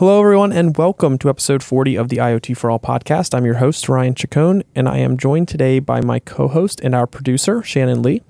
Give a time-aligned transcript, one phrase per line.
[0.00, 3.34] Hello, everyone, and welcome to episode 40 of the IoT for All podcast.
[3.34, 6.94] I'm your host, Ryan Chacon, and I am joined today by my co host and
[6.94, 8.22] our producer, Shannon Lee.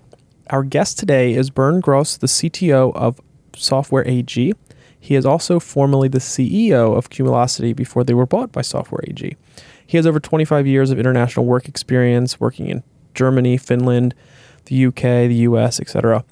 [0.49, 3.21] Our guest today is Bernd Gross, the CTO of
[3.55, 4.53] Software AG.
[4.99, 9.37] He is also formerly the CEO of Cumulocity before they were bought by Software AG.
[9.87, 12.83] He has over 25 years of international work experience working in
[13.15, 14.17] Germany, Finland,
[14.65, 16.25] the UK, the US, etc.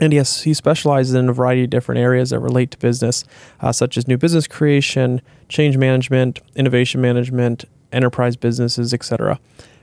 [0.00, 3.24] And yes, he specializes in a variety of different areas that relate to business,
[3.60, 9.38] uh, such as new business creation, change management, innovation management, enterprise businesses, etc.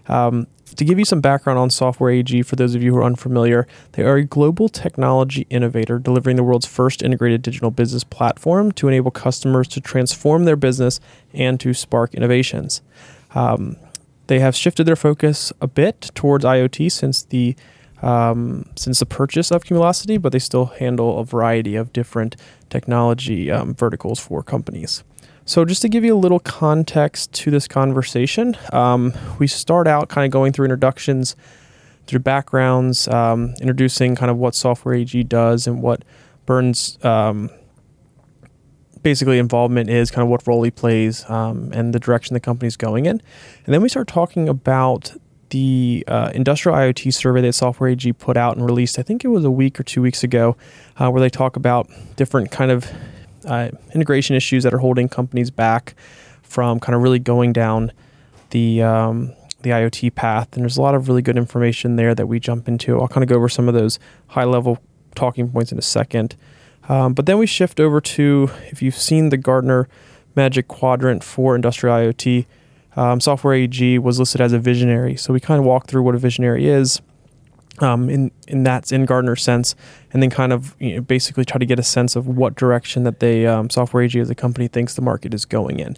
[0.07, 3.03] Um, to give you some background on Software AG, for those of you who are
[3.03, 8.71] unfamiliar, they are a global technology innovator delivering the world's first integrated digital business platform
[8.73, 10.99] to enable customers to transform their business
[11.33, 12.81] and to spark innovations.
[13.35, 13.77] Um,
[14.27, 17.55] they have shifted their focus a bit towards IoT since the
[18.01, 22.35] um, since the purchase of Cumulocity, but they still handle a variety of different
[22.69, 25.03] technology um, verticals for companies.
[25.45, 30.08] So, just to give you a little context to this conversation, um, we start out
[30.08, 31.35] kind of going through introductions,
[32.05, 36.03] through backgrounds, um, introducing kind of what Software AG does and what
[36.45, 37.49] Bernd's um,
[39.02, 42.77] basically involvement is, kind of what role he plays, um, and the direction the company's
[42.77, 43.21] going in.
[43.65, 45.13] And then we start talking about
[45.52, 48.97] the uh, industrial IoT survey that Software AG put out and released.
[48.97, 50.58] I think it was a week or two weeks ago,
[50.97, 52.91] uh, where they talk about different kind of
[53.45, 55.95] uh, integration issues that are holding companies back
[56.41, 57.91] from kind of really going down
[58.49, 60.49] the um, the IoT path.
[60.53, 62.99] And there's a lot of really good information there that we jump into.
[62.99, 64.80] I'll kind of go over some of those high level
[65.15, 66.36] talking points in a second.
[66.89, 69.88] Um, but then we shift over to if you've seen the Gartner
[70.36, 72.45] Magic Quadrant for industrial IoT
[72.95, 75.16] um, Software AG was listed as a visionary.
[75.16, 77.02] So we kind of walk through what a visionary is.
[77.80, 79.75] Um, in in that's in Gartner's sense,
[80.11, 83.06] and then kind of you know, basically try to get a sense of what direction
[83.06, 85.98] that they um, Software AG as a company thinks the market is going in.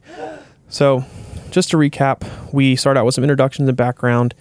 [0.69, 1.03] So,
[1.51, 4.33] just to recap, we start out with some introductions and background.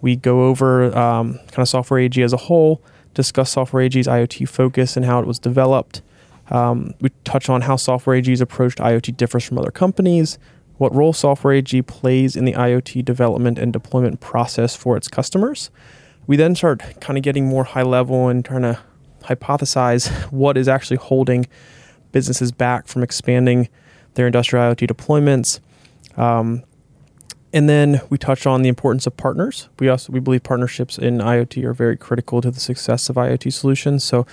[0.00, 2.80] We go over um, kind of Software AG as a whole,
[3.12, 6.00] discuss Software AG's IoT focus and how it was developed.
[6.50, 10.38] Um, we touch on how Software AG's approach to IoT differs from other companies
[10.78, 15.70] what role Software AG plays in the IoT development and deployment process for its customers.
[16.26, 18.78] We then start kind of getting more high level and trying to
[19.22, 21.46] hypothesize what is actually holding
[22.12, 23.68] businesses back from expanding
[24.14, 25.60] their industrial IoT deployments.
[26.18, 26.62] Um,
[27.52, 29.68] and then we touch on the importance of partners.
[29.78, 33.52] We also we believe partnerships in IoT are very critical to the success of IoT
[33.52, 34.04] solutions.
[34.04, 34.26] So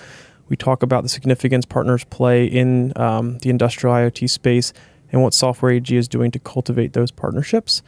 [0.48, 4.72] we talk about the significance partners play in um, the industrial IoT space
[5.12, 7.82] and what Software AG is doing to cultivate those partnerships.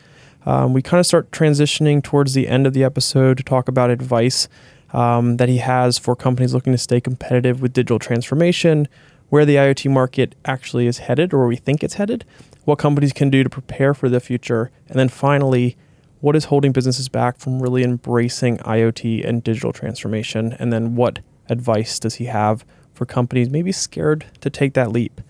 [0.46, 3.90] Um, we kind of start transitioning towards the end of the episode to talk about
[3.90, 4.48] advice
[4.92, 8.88] um, that he has for companies looking to stay competitive with digital transformation,
[9.28, 12.24] where the IoT market actually is headed or we think it's headed,
[12.64, 15.76] what companies can do to prepare for the future, and then finally,
[16.20, 21.20] what is holding businesses back from really embracing IoT and digital transformation, and then what
[21.48, 25.20] advice does he have for companies maybe scared to take that leap?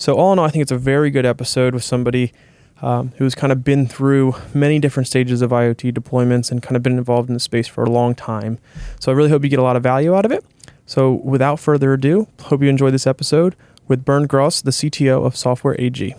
[0.00, 2.32] So, all in all, I think it's a very good episode with somebody
[2.80, 6.84] um, who's kind of been through many different stages of IoT deployments and kind of
[6.84, 8.60] been involved in the space for a long time.
[9.00, 10.44] So, I really hope you get a lot of value out of it.
[10.86, 13.56] So, without further ado, hope you enjoy this episode
[13.88, 16.14] with Bernd Gross, the CTO of Software AG.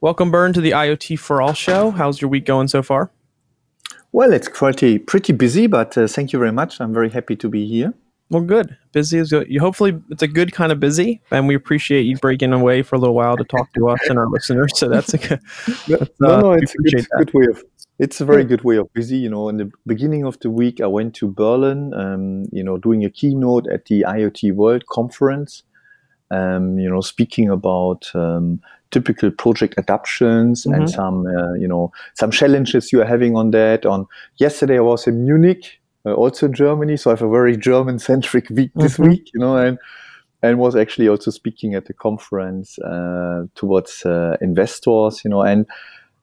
[0.00, 1.90] Welcome, Bernd, to the IoT for All show.
[1.90, 3.10] How's your week going so far?
[4.12, 6.80] Well, it's pretty pretty busy, but uh, thank you very much.
[6.80, 7.92] I'm very happy to be here.
[8.30, 8.76] Well, good.
[8.92, 9.48] Busy is good.
[9.48, 12.96] You hopefully it's a good kind of busy, and we appreciate you breaking away for
[12.96, 14.78] a little while to talk to us and our listeners.
[14.78, 15.40] So that's a good.
[15.88, 17.64] That's, no, uh, no, it's a good, good, way of.
[17.98, 19.16] It's a very good way of busy.
[19.16, 21.94] You know, in the beginning of the week, I went to Berlin.
[21.94, 25.62] Um, you know, doing a keynote at the IoT World Conference.
[26.30, 28.60] Um, you know, speaking about um,
[28.90, 30.82] typical project adoptions mm-hmm.
[30.82, 33.86] and some, uh, you know, some challenges you are having on that.
[33.86, 34.06] On
[34.36, 36.96] yesterday, I was in Munich also in Germany.
[36.96, 39.10] So I have a very German centric week this mm-hmm.
[39.10, 39.78] week, you know, and
[40.42, 45.66] and was actually also speaking at the conference uh, towards uh, investors, you know, and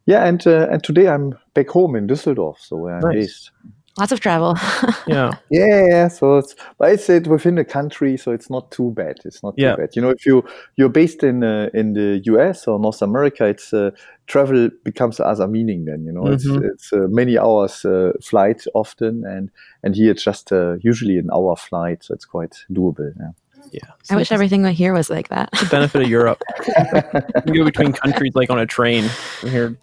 [0.05, 3.51] yeah, and uh, and today I'm back home in Düsseldorf, so where I'm based.
[3.97, 4.57] Lots of travel.
[5.07, 5.31] yeah.
[5.49, 6.09] Yeah.
[6.09, 9.19] So it's, but it's it within the country, so it's not too bad.
[9.23, 9.75] It's not yeah.
[9.75, 9.95] too bad.
[9.95, 10.43] You know, if you
[10.75, 13.91] you're based in uh, in the US or North America, it's uh,
[14.27, 15.85] travel becomes other meaning.
[15.85, 16.63] Then you know, mm-hmm.
[16.65, 19.49] it's it's uh, many hours uh, flight often, and
[19.81, 23.13] and here it's just uh, usually an hour flight, so it's quite doable.
[23.17, 23.31] Yeah.
[23.71, 23.91] Yeah.
[24.09, 25.49] I wish everything here was like that.
[25.51, 26.41] the benefit of Europe.
[27.45, 29.09] you go between countries like on a train.
[29.41, 29.77] Here,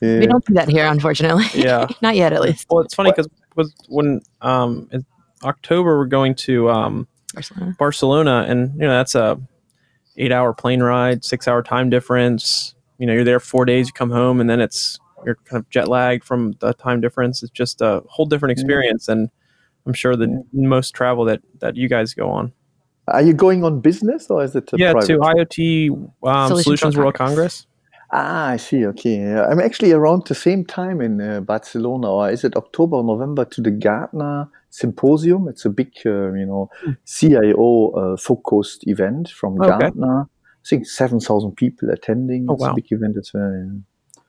[0.00, 0.18] yeah.
[0.20, 1.44] We don't do that here, unfortunately.
[1.54, 2.66] Yeah, not yet, at least.
[2.70, 3.28] Well, it's funny because
[3.88, 5.04] when um, in
[5.44, 7.76] October we're going to um, Barcelona.
[7.78, 9.40] Barcelona, and you know that's a
[10.16, 12.74] eight hour plane ride, six hour time difference.
[12.98, 15.68] You know, you're there four days, you come home, and then it's you're kind of
[15.70, 17.42] jet lagged from the time difference.
[17.42, 19.30] It's just a whole different experience, and
[19.86, 22.52] I'm sure the most travel that that you guys go on.
[23.08, 24.70] Are you going on business or is it?
[24.76, 25.06] yeah, private?
[25.06, 25.90] to IoT
[26.22, 27.66] um, Solutions, Solutions World Congress.
[28.12, 28.84] Ah, I see.
[28.86, 33.04] Okay, I'm actually around the same time in uh, Barcelona, or is it October or
[33.04, 35.46] November, to the Gartner Symposium?
[35.48, 36.92] It's a big, uh, you know, hmm.
[37.04, 39.78] CIO uh, focused event from okay.
[39.78, 40.22] Gartner.
[40.22, 42.46] I think seven thousand people attending.
[42.48, 42.72] Oh, it's wow.
[42.72, 43.52] a big event as well.
[43.52, 44.22] Yeah.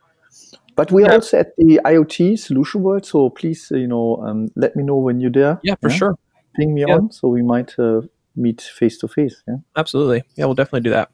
[0.75, 1.15] But we are yeah.
[1.15, 4.95] also at the IoT Solution World, so please, uh, you know, um, let me know
[4.95, 5.59] when you're there.
[5.63, 5.95] Yeah, for yeah?
[5.95, 6.15] sure.
[6.55, 6.95] Ping me yeah.
[6.95, 8.01] on, so we might uh,
[8.35, 9.43] meet face to face.
[9.47, 10.23] Yeah, absolutely.
[10.35, 11.09] Yeah, we'll definitely do that.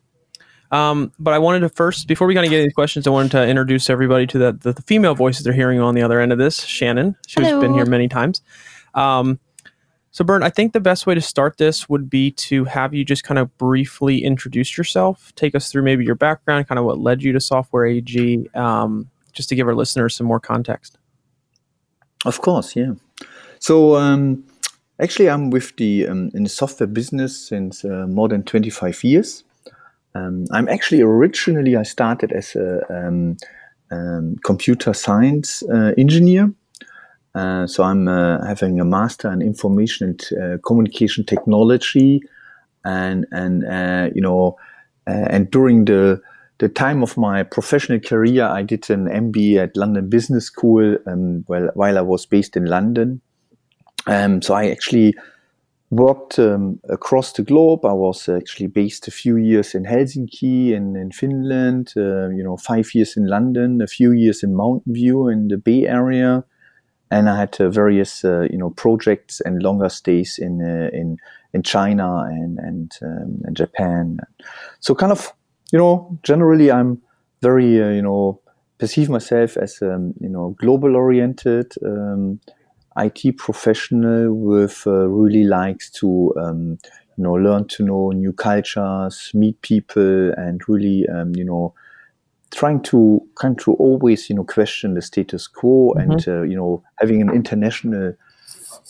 [0.72, 3.32] Um, but I wanted to first, before we kind of get into questions, I wanted
[3.32, 6.34] to introduce everybody to the, the, the, female voices they're hearing on the other end
[6.34, 6.62] of this.
[6.62, 7.62] Shannon, she's Hello.
[7.62, 8.42] been here many times.
[8.94, 9.40] Um,
[10.12, 13.06] so, Bernd, I think the best way to start this would be to have you
[13.06, 16.98] just kind of briefly introduce yourself, take us through maybe your background, kind of what
[16.98, 20.98] led you to Software AG, um, just to give our listeners some more context.
[22.26, 22.94] Of course, yeah.
[23.60, 24.44] So, um,
[25.00, 29.44] actually, I'm with the um, in the software business since uh, more than 25 years.
[30.18, 33.38] Um, I'm actually originally I started as a um,
[33.92, 36.54] um, computer science uh, engineer.
[37.36, 42.22] Uh, so I'm uh, having a master in information and uh, communication technology,
[42.84, 44.58] and and uh, you know,
[45.08, 46.20] uh, and during the
[46.58, 51.44] the time of my professional career, I did an MBA at London Business School um,
[51.46, 53.22] while while I was based in London.
[54.08, 55.14] Um, so I actually
[55.90, 57.86] worked um, across the globe.
[57.86, 62.58] I was actually based a few years in Helsinki in, in Finland, uh, you know,
[62.58, 66.44] five years in London, a few years in Mountain View in the Bay Area.
[67.10, 71.18] And I had uh, various, uh, you know, projects and longer stays in uh, in
[71.54, 74.20] in China and and, um, and Japan.
[74.82, 75.34] So kind of,
[75.72, 77.02] you know, generally I'm
[77.42, 78.42] very, uh, you know,
[78.78, 81.74] perceive myself as, um, you know, global oriented.
[81.86, 82.42] Um,
[82.98, 86.78] IT professional with uh, really likes to um,
[87.18, 91.74] you know learn to know new cultures, meet people, and really um, you know
[92.52, 96.12] trying to kind to always you know question the status quo mm-hmm.
[96.12, 98.14] and uh, you know having an international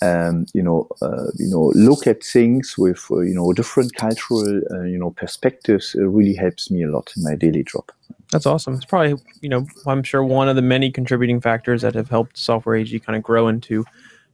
[0.01, 4.61] um, you know uh, you know look at things with uh, you know different cultural
[4.71, 7.85] uh, you know perspectives really helps me a lot in my daily job.
[8.31, 8.75] That's awesome.
[8.75, 12.37] It's probably, you know, I'm sure one of the many contributing factors that have helped
[12.37, 13.85] Software AG kind of grow into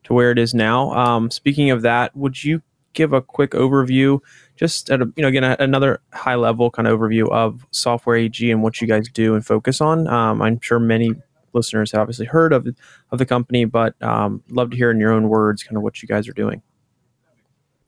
[0.06, 0.92] to where it is now.
[0.94, 2.62] Um, speaking of that, would you
[2.94, 4.20] give a quick overview,
[4.56, 8.16] just at a, you know, again, a, another high level kind of overview of Software
[8.16, 10.08] AG and what you guys do and focus on?
[10.08, 11.14] Um, I'm sure many
[11.54, 12.68] listeners have obviously heard of
[13.12, 16.02] of the company, but um, love to hear in your own words kind of what
[16.02, 16.62] you guys are doing.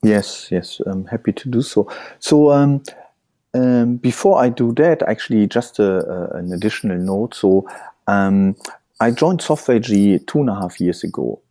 [0.04, 1.90] Yes, yes, I'm happy to do so.
[2.20, 2.84] So um,
[3.56, 7.34] um, before I do that, actually, just a, a, an additional note.
[7.34, 7.68] So
[8.08, 8.56] um,
[9.00, 11.42] I joined Software two and a half years ago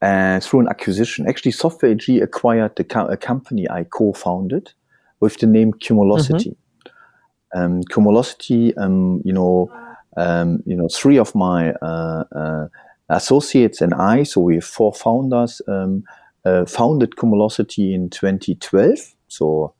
[0.00, 1.28] uh, through an acquisition.
[1.28, 4.72] Actually, Software AG acquired the co- a company I co-founded
[5.20, 6.56] with the name Cumulocity.
[6.56, 7.60] Mm-hmm.
[7.60, 9.70] Um, Cumulocity, um, you know,
[10.16, 12.68] um, you know, three of my uh, uh,
[13.10, 16.04] associates and I, so we have four founders, um,
[16.44, 19.14] uh, founded Cumulocity in 2012.
[19.28, 19.74] So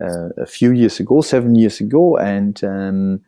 [0.00, 3.20] uh, a few years ago, seven years ago, and um,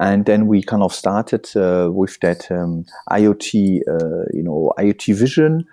[0.00, 5.14] and then we kind of started uh, with that um, IoT, uh, you know, IoT
[5.14, 5.64] vision.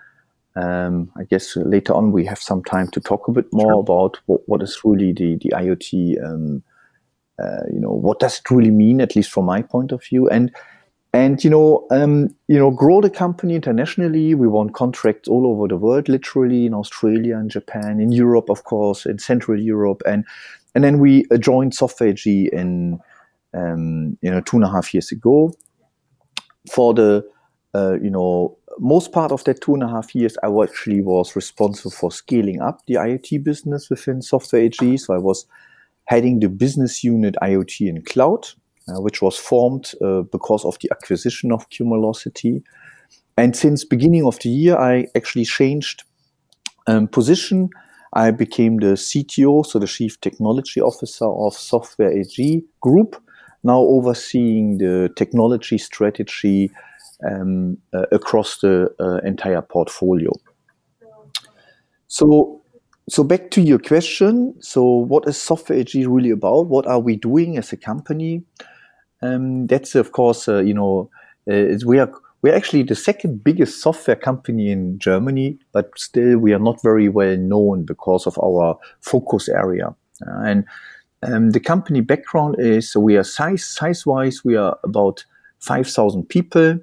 [0.55, 3.79] Um, I guess later on we have some time to talk a bit more sure.
[3.81, 6.23] about what, what is really the the IoT.
[6.23, 6.63] Um,
[7.37, 10.29] uh, you know, what does it really mean, at least from my point of view,
[10.29, 10.55] and
[11.15, 14.35] and you know, um, you know, grow the company internationally.
[14.35, 18.65] We won contracts all over the world, literally in Australia in Japan, in Europe, of
[18.65, 20.25] course, in Central Europe, and
[20.75, 22.99] and then we uh, joined Software AG in
[23.53, 25.53] um, you know two and a half years ago.
[26.69, 27.25] For the
[27.73, 31.33] uh, you know most part of that two and a half years, I actually was
[31.33, 34.97] responsible for scaling up the IoT business within Software AG.
[34.97, 35.45] So I was
[36.07, 38.49] heading the business unit IoT and Cloud
[38.87, 42.63] which was formed uh, because of the acquisition of Cumulocity.
[43.37, 46.03] And since beginning of the year, I actually changed
[46.87, 47.69] um, position.
[48.13, 53.21] I became the CTO, so the Chief Technology Officer of Software AG Group,
[53.63, 56.71] now overseeing the technology strategy
[57.29, 60.31] um, uh, across the uh, entire portfolio.
[62.07, 62.61] So
[63.07, 64.55] so back to your question.
[64.61, 66.67] So what is Software AG really about?
[66.67, 68.43] What are we doing as a company?
[69.25, 71.09] Um, that's of course, uh, you know,
[71.51, 76.53] uh, we are we're actually the second biggest software company in Germany, but still we
[76.53, 79.87] are not very well known because of our focus area.
[80.27, 80.65] Uh, and
[81.23, 85.25] Um, the company background is so we are size size wise we are about
[85.59, 86.79] five thousand people.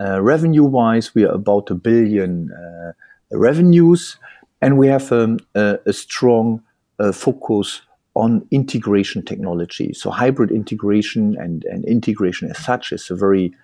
[0.00, 2.92] Uh, revenue wise, we are about a billion uh,
[3.30, 4.18] revenues,
[4.60, 6.60] and we have um, a, a, strong
[6.98, 7.82] uh, focus
[8.14, 9.92] on integration technology.
[9.94, 13.54] So hybrid integration and, and integration as such is a very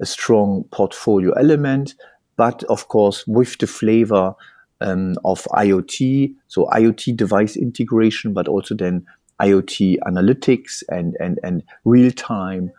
[0.00, 1.94] a strong portfolio element,
[2.36, 4.34] but of course with the flavor
[4.82, 9.06] um, of IoT, so IoT device integration, but also then
[9.40, 12.70] IoT analytics and and and real time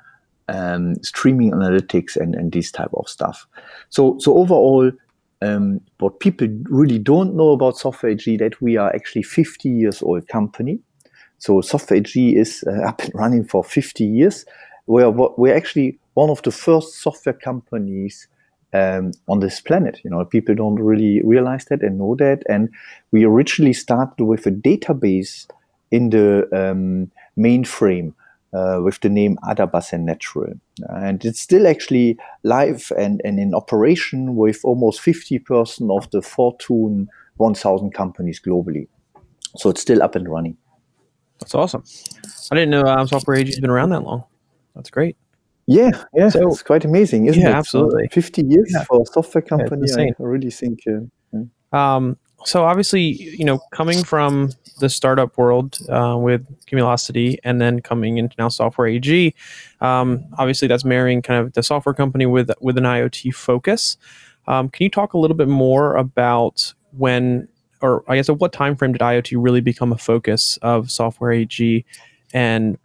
[0.47, 3.47] um, streaming analytics and and this type of stuff.
[3.89, 4.91] So so overall.
[5.39, 10.01] Um, what people really don't know about Software AG that we are actually 50 years
[10.01, 10.79] old company.
[11.39, 14.45] So Software AG is uh, up and running for 50 years.
[14.87, 18.27] We're, we're actually one of the first software companies
[18.73, 19.99] um, on this planet.
[20.03, 22.43] You know, people don't really realize that and know that.
[22.49, 22.69] And
[23.11, 25.47] we originally started with a database
[25.91, 28.13] in the um, mainframe
[28.53, 30.53] uh, with the name Adabas and Natural.
[30.89, 37.09] And it's still actually live and, and in operation with almost 50% of the Fortune
[37.37, 38.87] 1000 companies globally.
[39.57, 40.57] So it's still up and running.
[41.39, 41.83] That's awesome.
[42.51, 44.23] I didn't know um, Software AG has been around that long.
[44.75, 45.17] That's great.
[45.67, 47.53] Yeah, yeah, so, it's quite amazing, isn't yeah, it?
[47.53, 48.07] absolutely.
[48.07, 48.83] 50 years yeah.
[48.83, 50.79] for a software company, yeah, I really think.
[50.87, 51.01] Uh,
[51.33, 51.41] yeah.
[51.73, 57.81] Um, so obviously, you know, coming from the startup world uh, with Cumulocity and then
[57.81, 59.35] coming into now Software AG,
[59.81, 63.97] um, obviously that's marrying kind of the software company with with an IoT focus.
[64.47, 67.49] Um, can you talk a little bit more about when,
[67.81, 71.31] or I guess at what time frame did IoT really become a focus of Software
[71.31, 71.85] AG,
[72.33, 72.77] and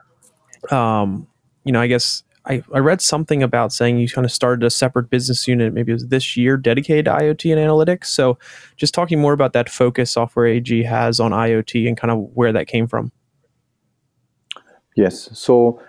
[0.70, 1.26] um,
[1.64, 4.70] you know, I guess I, I read something about saying you kind of started a
[4.70, 8.06] separate business unit, maybe it was this year, dedicated to IoT and analytics.
[8.06, 8.38] So,
[8.76, 12.52] just talking more about that focus Software AG has on IoT and kind of where
[12.52, 13.12] that came from.
[14.96, 15.30] Yes.
[15.38, 15.80] So,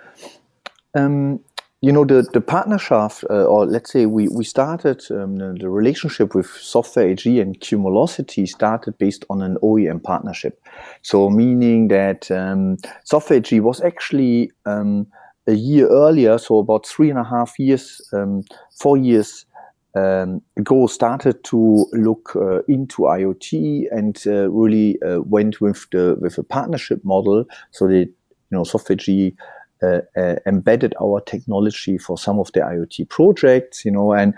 [0.95, 1.39] um,
[1.83, 5.69] you know, the, the partnership, uh, or let's say we, we started um, the, the,
[5.69, 10.65] relationship with Software AG and Cumulocity started based on an OEM partnership.
[11.01, 15.07] So, meaning that um, Software AG was actually um,
[15.45, 18.45] a year earlier, so about three and a half years, um,
[18.79, 19.45] four years
[19.93, 26.15] um, ago, started to look uh, into IoT and uh, really uh, went with the
[26.21, 27.43] with a partnership model.
[27.71, 28.07] So that
[28.53, 29.35] you know, Software AG
[29.83, 33.83] uh, uh, embedded our technology for some of the IoT projects.
[33.83, 34.33] You know, and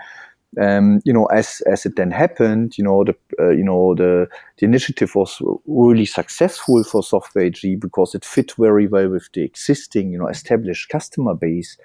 [0.60, 4.28] um, you know, as as it then happened, you know, the uh, you know the
[4.58, 9.42] the initiative was really successful for Software AG because it fit very well with the
[9.42, 11.76] existing, you know, established customer base.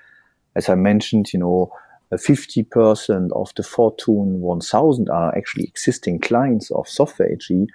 [0.56, 1.72] As I mentioned, you know,
[2.18, 7.68] fifty percent of the Fortune 1000 are actually existing clients of Software AG.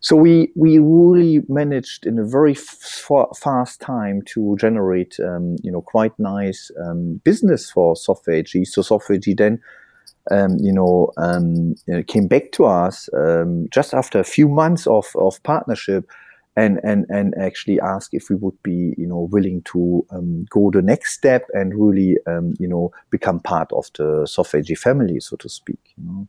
[0.00, 5.82] So we we really managed in a very fast time to generate, um, you know,
[5.82, 8.64] quite nice um, business for Software AG.
[8.64, 9.60] So Software AG then
[10.30, 15.06] um, you know, um, came back to us um, just after a few months of,
[15.16, 16.10] of partnership
[16.56, 20.70] and, and, and actually ask if we would be, you know, willing to um, go
[20.70, 25.20] the next step and really, um, you know, become part of the Software AG family,
[25.20, 25.94] so to speak.
[25.96, 26.28] You know?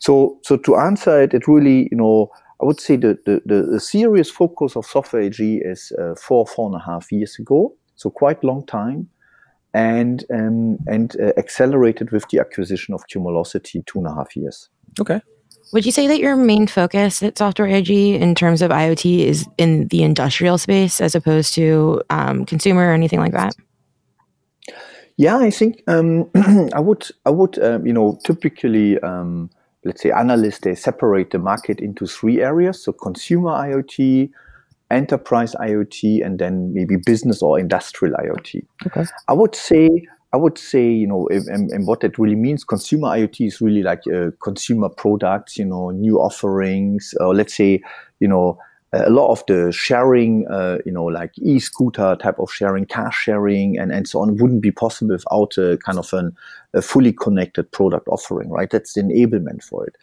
[0.00, 2.30] So, so to answer it, it really, you know,
[2.60, 6.66] I would say the, the, the, serious focus of Software AG is uh, four, four
[6.68, 7.74] and a half years ago.
[7.96, 9.10] So quite long time
[9.74, 14.70] and um, and uh, accelerated with the acquisition of Cumulocity two and a half years.
[14.98, 15.20] Okay.
[15.72, 19.46] Would you say that your main focus at Software AG in terms of IoT is
[19.58, 23.54] in the industrial space as opposed to um, consumer or anything like that?
[25.16, 26.30] Yeah, I think um,
[26.74, 27.06] I would.
[27.24, 27.58] I would.
[27.58, 29.50] Um, you know, typically, um,
[29.84, 34.30] let's say analysts they separate the market into three areas: so consumer IoT,
[34.90, 38.64] enterprise IoT and then maybe business or industrial IoT.
[38.86, 39.04] Okay.
[39.28, 39.88] I would say
[40.32, 43.60] I would say, you know, if, and, and, what that really means, consumer IoT is
[43.60, 47.80] really like uh, consumer products, you know, new offerings, or let's say,
[48.20, 48.58] you know,
[48.92, 53.78] a lot of the sharing, uh, you know, like e-scooter type of sharing, car sharing,
[53.78, 56.36] and, and so on, wouldn't be possible without a kind of an,
[56.74, 58.70] a fully connected product offering, right?
[58.70, 59.96] That's the enablement for it.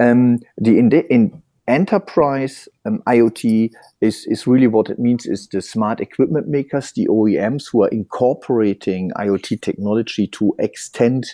[0.00, 6.00] Um, the in, enterprise um, IoT is, is really what it means is the smart
[6.00, 11.26] equipment makers, the OEMs who are incorporating IoT technology to extend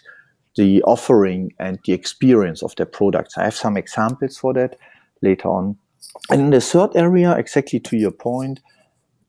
[0.57, 3.39] the offering and the experience of their products.
[3.39, 4.77] I have some examples for that
[5.23, 5.79] later on.
[6.31, 8.61] And in the third area, exactly to your point,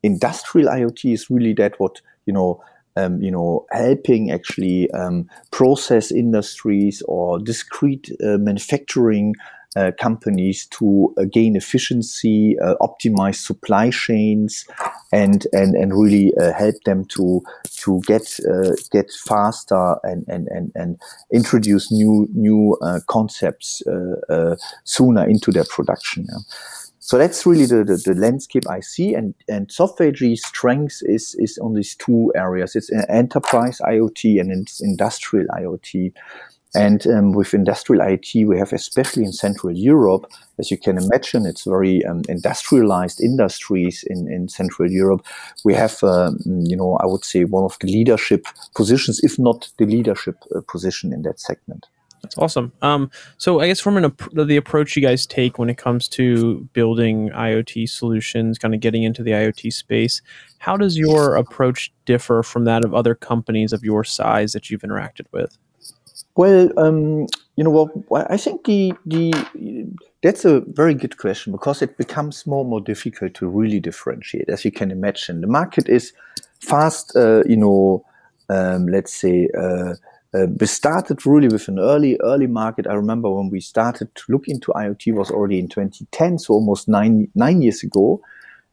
[0.02, 2.62] industrial IoT is really that what, you know,
[2.96, 9.34] um, you know, helping actually um, process industries or discrete uh, manufacturing
[9.76, 14.66] uh, companies to uh, gain efficiency, uh, optimize supply chains,
[15.12, 17.40] and and and really uh, help them to
[17.76, 20.98] to get uh, get faster and and and and
[21.32, 23.82] introduce new new concepts
[24.84, 26.26] sooner into their production.
[26.28, 26.38] Yeah.
[27.02, 29.14] So that's really the, the, the, landscape I see.
[29.14, 32.76] And, and Software AG's strength is, is on these two areas.
[32.76, 36.12] It's enterprise IoT and it's industrial IoT.
[36.74, 41.44] And um, with industrial IoT, we have, especially in Central Europe, as you can imagine,
[41.44, 45.26] it's very um, industrialized industries in, in Central Europe.
[45.64, 48.46] We have, um, you know, I would say one of the leadership
[48.76, 51.86] positions, if not the leadership uh, position in that segment.
[52.22, 52.72] That's awesome.
[52.82, 56.68] Um, so I guess from an the approach you guys take when it comes to
[56.74, 60.20] building IoT solutions, kind of getting into the IoT space,
[60.58, 64.82] how does your approach differ from that of other companies of your size that you've
[64.82, 65.56] interacted with?
[66.36, 67.70] Well, um, you know,
[68.08, 69.32] well, I think the the
[70.22, 74.48] that's a very good question because it becomes more and more difficult to really differentiate.
[74.48, 76.12] As you can imagine, the market is
[76.60, 77.14] fast.
[77.16, 78.04] Uh, you know,
[78.48, 79.48] um, let's say.
[79.58, 79.94] Uh,
[80.32, 82.86] uh, we started really with an early early market.
[82.86, 86.88] I remember when we started to look into IoT was already in 2010, so almost
[86.88, 88.22] nine nine years ago.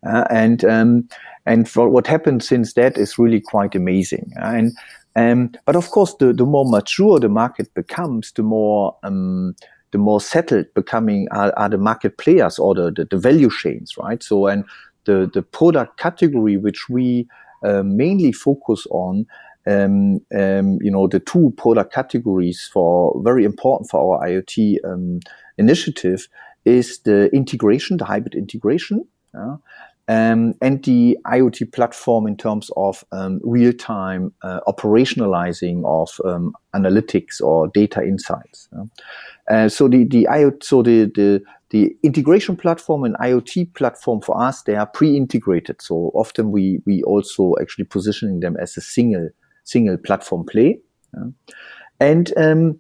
[0.06, 1.10] Uh, and um,
[1.48, 4.32] and what happened since that is really quite amazing.
[4.36, 4.74] And
[5.18, 9.56] um, but of course, the, the more mature the market becomes, the more um,
[9.92, 13.98] the more settled becoming are, are the market players or the, the, the, value chains,
[13.98, 14.22] right?
[14.22, 14.64] So and
[15.06, 17.28] the the product category which we
[17.66, 19.26] uh, mainly focus on
[19.68, 25.20] um, um, you know, the two product categories for very important for our IoT um,
[25.58, 26.28] initiative
[26.64, 29.06] is the integration, the hybrid integration,
[29.38, 29.58] uh,
[30.08, 37.42] um, and the IoT platform in terms of um, real-time uh, operationalizing of um, analytics
[37.42, 38.70] or data insights.
[39.50, 44.42] Uh, so the the IoT, so the the the integration platform and IoT platform for
[44.42, 45.82] us, they are pre-integrated.
[45.82, 49.30] So often we we also actually positioning them as a single
[49.66, 50.80] single platform play.
[51.14, 51.32] Yeah.
[52.00, 52.80] And um,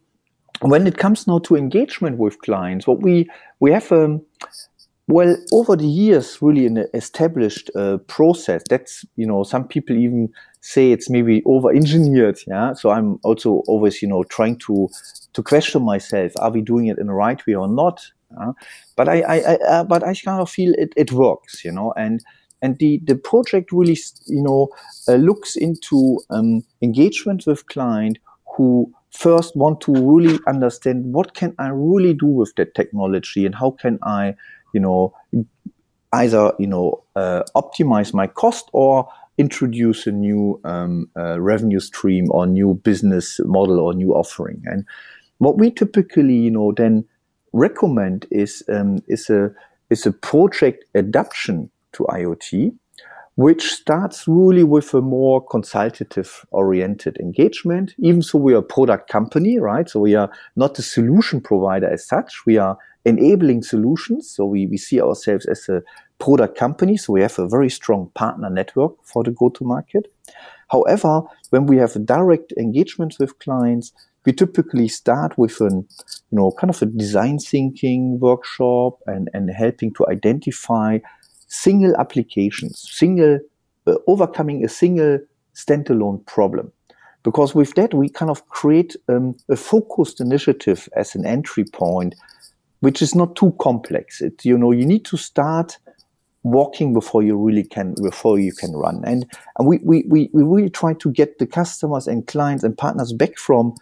[0.61, 3.27] when it comes now to engagement with clients, what we
[3.59, 4.21] we have um,
[5.07, 8.63] well over the years really an established uh, process.
[8.69, 10.29] That's you know some people even
[10.61, 12.39] say it's maybe over engineered.
[12.47, 14.89] Yeah, so I'm also always you know trying to
[15.33, 18.01] to question myself: Are we doing it in the right way or not?
[18.39, 18.51] Uh,
[18.97, 21.93] but I, I, I uh, but I kind of feel it, it works, you know,
[21.95, 22.21] and
[22.61, 24.69] and the, the project really, you know,
[25.07, 28.17] uh, looks into um, engagement with client
[28.55, 33.55] who first want to really understand what can I really do with that technology and
[33.55, 34.35] how can I,
[34.77, 35.13] you know,
[36.13, 42.27] either, you know, uh, optimize my cost or introduce a new um, uh, revenue stream
[42.29, 44.61] or new business model or new offering.
[44.65, 44.85] And
[45.39, 47.05] what we typically, you know, then
[47.53, 49.51] recommend is um, is a
[49.89, 52.75] is a project adoption to IoT,
[53.37, 57.93] which starts really with a more consultative oriented engagement.
[57.99, 59.87] Even so, we are a product company, right?
[59.87, 62.47] So we are not a solution provider as such.
[62.47, 64.27] We are enabling solutions.
[64.27, 65.83] So we, we see ourselves as a
[66.17, 66.97] product company.
[66.97, 70.11] So we have a very strong partner network for the go to market.
[70.69, 71.21] However,
[71.51, 73.93] when we have direct engagements with clients,
[74.25, 75.87] we typically start with an,
[76.31, 80.97] you know, kind of a design thinking workshop and, and helping to identify
[81.47, 83.39] single applications, single
[83.87, 85.19] uh, overcoming a single
[85.55, 86.71] standalone problem.
[87.23, 92.15] Because with that, we kind of create um, a focused initiative as an entry point,
[92.79, 94.21] which is not too complex.
[94.21, 95.77] It, you know, you need to start
[96.43, 99.25] walking before you really can before you can run and
[99.57, 103.11] and we, we we we really try to get the customers and clients and partners
[103.11, 103.75] back from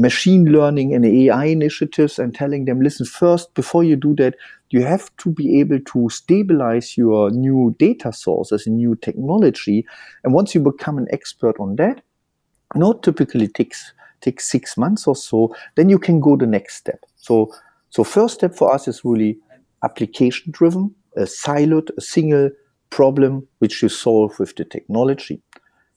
[0.00, 4.34] machine learning and AI initiatives and telling them, listen, first, before you do that,
[4.70, 9.84] you have to be able to stabilize your new data source as a new technology.
[10.24, 12.02] And once you become an expert on that,
[12.74, 17.00] not typically takes takes six months or so, then you can go the next step.
[17.16, 17.50] So,
[17.88, 19.38] so first step for us is really
[19.82, 22.50] application driven, a siloed, a single
[22.90, 25.40] problem which you solve with the technology.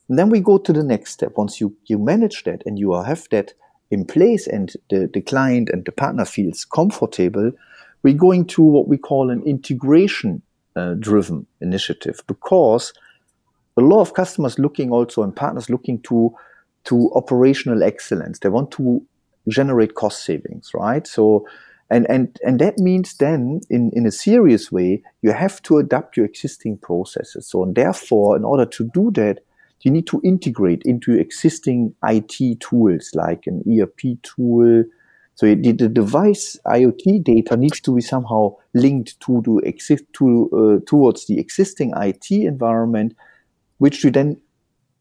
[0.08, 1.34] And then we go to the next step.
[1.36, 3.54] Once you, you manage that and you have that
[3.94, 7.52] in place and the, the client and the partner feels comfortable,
[8.02, 10.42] we're going to what we call an integration
[10.76, 12.94] uh, driven initiative because
[13.78, 16.34] a lot of customers looking also and partners looking to
[16.86, 18.40] to operational excellence.
[18.40, 19.06] They want to
[19.48, 21.08] generate cost savings, right?
[21.08, 21.48] So
[21.90, 26.18] and and and that means then in in a serious way you have to adapt
[26.18, 27.48] your existing processes.
[27.48, 29.40] So and therefore in order to do that
[29.84, 34.84] you need to integrate into existing IT tools like an ERP tool,
[35.36, 40.86] So the, device IoT data needs to be somehow linked to the exist to uh,
[40.90, 43.16] towards the existing IT environment,
[43.80, 44.40] which you then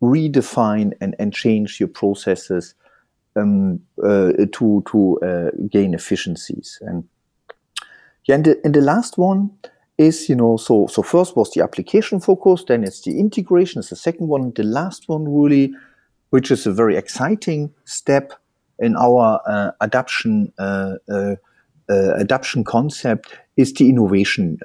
[0.00, 2.74] redefine and, and change your processes
[3.36, 6.78] um, uh, to to uh, gain efficiencies.
[6.80, 7.04] And
[8.24, 9.50] yeah, and the, and the last one
[9.98, 13.90] is you know so so first was the application focus, then it's the integration is
[13.90, 14.52] the second one.
[14.54, 15.74] The last one really,
[16.30, 18.32] which is a very exciting step
[18.78, 21.36] in our uh, adoption uh, uh,
[21.88, 24.58] uh, adoption concept is the innovation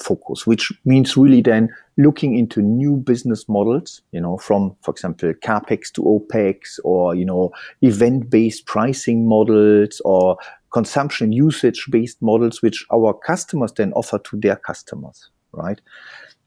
[0.00, 5.32] focus, which means really then looking into new business models, you know, from, for example,
[5.32, 7.50] CAPEX to OPEX or, you know,
[7.80, 10.36] event-based pricing models or
[10.72, 15.80] consumption usage-based models, which our customers then offer to their customers, right?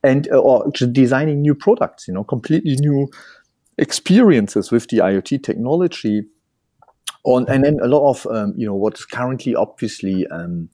[0.03, 3.09] And, uh, or designing new products, you know, completely new
[3.77, 6.23] experiences with the IoT technology
[7.23, 10.69] on, and then a lot of um, you know what's currently obviously um,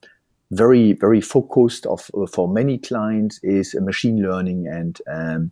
[0.51, 5.51] very very focused of uh, for many clients is machine learning and um,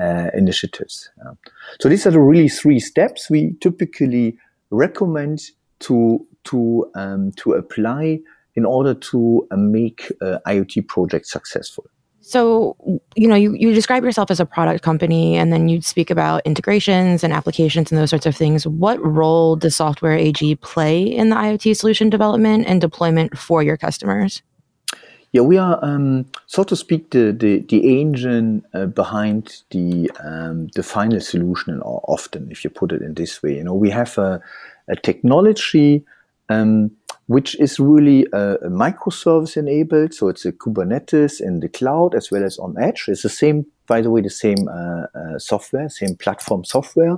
[0.00, 1.10] uh, initiatives.
[1.18, 1.32] Yeah.
[1.80, 4.38] So these are the really three steps we typically
[4.70, 5.42] recommend
[5.80, 8.20] to to um, to apply
[8.54, 11.84] in order to uh, make uh, IoT projects successful.
[12.24, 12.76] So,
[13.16, 16.42] you know, you, you describe yourself as a product company and then you speak about
[16.44, 18.64] integrations and applications and those sorts of things.
[18.64, 23.76] What role does Software AG play in the IoT solution development and deployment for your
[23.76, 24.40] customers?
[25.32, 30.68] Yeah, we are, um, so to speak, the the, the engine uh, behind the um,
[30.74, 31.80] the final solution.
[31.80, 34.42] Often, if you put it in this way, you know, we have a,
[34.88, 36.04] a technology
[36.48, 36.90] um,
[37.26, 40.12] which is really a, a, microservice enabled.
[40.12, 43.04] So it's a Kubernetes in the cloud as well as on edge.
[43.08, 47.16] It's the same, by the way, the same uh, uh, software, same platform software,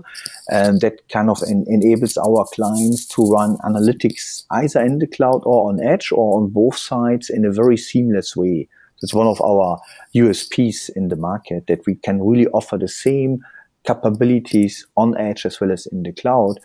[0.50, 5.42] and that kind of en enables our clients to run analytics either in the cloud
[5.44, 8.68] or on edge or on both sides in a very seamless way.
[9.02, 9.80] It's one of our
[10.14, 13.40] USPs in the market that we can really offer the same
[13.84, 16.58] capabilities on edge as well as in the cloud.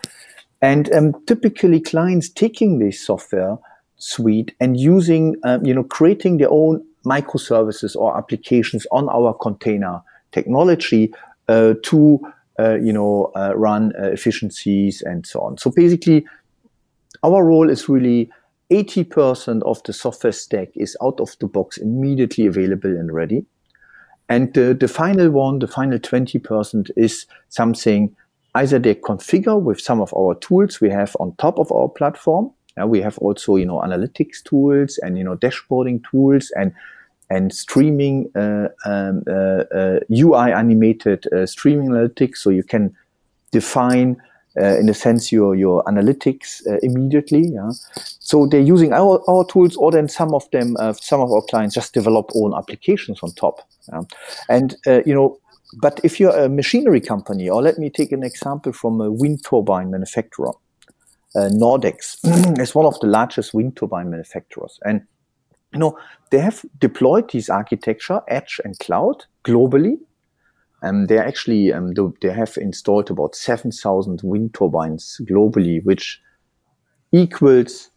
[0.61, 3.57] And um, typically clients taking this software
[3.97, 10.01] suite and using, um, you know, creating their own microservices or applications on our container
[10.31, 11.13] technology
[11.47, 12.19] uh, to,
[12.59, 15.57] uh, you know, uh, run uh, efficiencies and so on.
[15.57, 16.25] So basically,
[17.23, 18.29] our role is really
[18.71, 23.45] 80% of the software stack is out of the box, immediately available and ready.
[24.27, 28.15] And the, the final one, the final 20% is something
[28.55, 32.51] either they configure with some of our tools we have on top of our platform.
[32.85, 36.73] We have also, you know, analytics tools and, you know, dashboarding tools and,
[37.29, 42.37] and streaming, uh, um, uh, UI uh, animated uh, streaming analytics.
[42.37, 42.95] So you can
[43.51, 44.15] define,
[44.57, 47.47] uh, in a sense, your, your analytics immediately.
[47.47, 47.71] Yeah.
[48.19, 51.75] So they're using our, our tools or then some of them, some of our clients
[51.75, 53.59] just develop own applications on top.
[53.91, 54.03] Yeah.
[54.47, 55.37] And, you know,
[55.73, 59.43] but if you're a machinery company, or let me take an example from a wind
[59.43, 60.51] turbine manufacturer,
[61.35, 62.17] uh, Nordex
[62.59, 65.01] is one of the largest wind turbine manufacturers, and
[65.73, 65.97] you know
[66.31, 69.97] they have deployed this architecture, edge and cloud, globally.
[70.81, 76.21] And they actually um, they have installed about seven thousand wind turbines globally, which
[77.11, 77.89] equals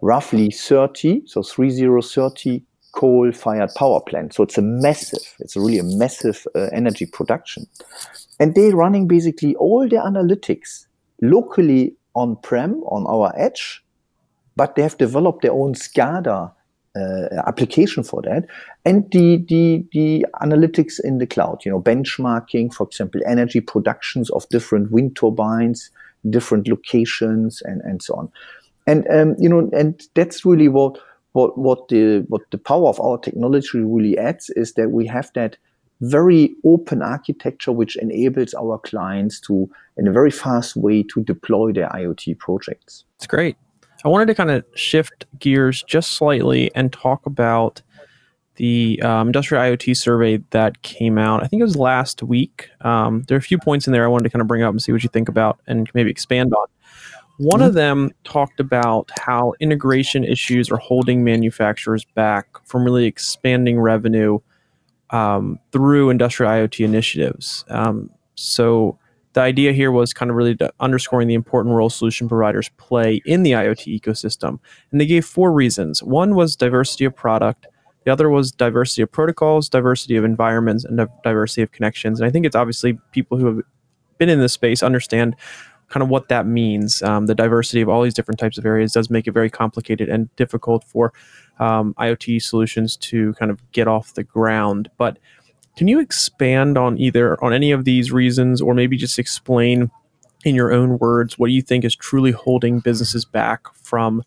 [0.00, 2.62] roughly 30, so 3030
[2.94, 4.34] coal-fired power plant.
[4.34, 7.66] So it's a massive, it's really a massive uh, energy production.
[8.38, 10.86] And they're running basically all their analytics
[11.20, 13.84] locally on-prem on our edge,
[14.56, 16.52] but they have developed their own SCADA
[16.96, 18.46] uh, application for that,
[18.84, 21.64] and the, the the analytics in the cloud.
[21.64, 25.90] You know, benchmarking, for example, energy productions of different wind turbines,
[26.30, 28.30] different locations, and and so on.
[28.86, 30.98] And um, you know, and that's really what
[31.34, 35.30] what what the what the power of our technology really adds is that we have
[35.34, 35.56] that
[36.00, 41.72] very open architecture which enables our clients to in a very fast way to deploy
[41.72, 43.04] their IoT projects.
[43.16, 43.56] It's great.
[44.04, 47.82] I wanted to kind of shift gears just slightly and talk about
[48.56, 51.42] the um, industrial IoT survey that came out.
[51.42, 52.68] I think it was last week.
[52.82, 54.70] Um, there are a few points in there I wanted to kind of bring up
[54.70, 56.66] and see what you think about and maybe expand on.
[57.38, 57.68] One mm-hmm.
[57.68, 64.38] of them talked about how integration issues are holding manufacturers back from really expanding revenue
[65.10, 67.64] um, through industrial IoT initiatives.
[67.68, 68.98] Um, so
[69.34, 73.42] the idea here was kind of really underscoring the important role solution providers play in
[73.42, 74.60] the IoT ecosystem.
[74.90, 76.02] And they gave four reasons.
[76.02, 77.66] One was diversity of product.
[78.04, 82.20] The other was diversity of protocols, diversity of environments, and diversity of connections.
[82.20, 83.60] And I think it's obviously people who have
[84.18, 85.34] been in this space understand
[85.88, 87.02] kind of what that means.
[87.02, 90.08] Um, the diversity of all these different types of areas does make it very complicated
[90.08, 91.12] and difficult for
[91.58, 94.90] um, IoT solutions to kind of get off the ground.
[94.96, 95.18] But
[95.76, 99.90] can you expand on either on any of these reasons, or maybe just explain
[100.44, 104.22] in your own words what you think is truly holding businesses back from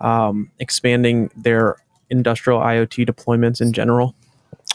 [0.00, 1.76] um, expanding their
[2.10, 4.14] industrial IoT deployments in general?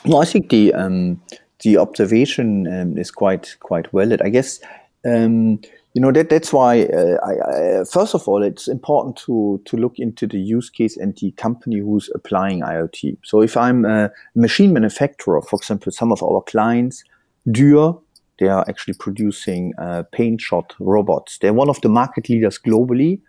[0.06, 1.22] Well, I think the um,
[1.62, 4.22] the observation um, is quite quite valid.
[4.22, 4.60] I guess
[5.06, 5.60] um,
[5.94, 9.78] you know that that's why uh, I, I, first of all it's important to to
[9.78, 13.18] look into the use case and the company who's applying IoT.
[13.24, 17.04] So if I'm a machine manufacturer, for example, some of our clients,
[17.48, 18.02] Dürr,
[18.40, 21.38] they are actually producing uh, paint shop robots.
[21.38, 23.22] They're one of the market leaders globally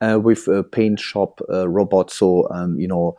[0.00, 2.14] uh, with uh, paint shop uh, robots.
[2.14, 3.16] So um, you know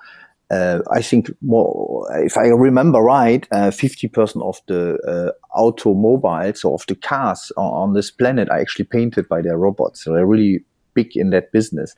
[0.54, 6.76] uh, I think more, if I remember right, uh, 50% of the uh, automobiles or
[6.76, 10.04] of the cars on this planet are actually painted by their robots.
[10.04, 10.64] So they're really
[10.94, 11.96] big in that business.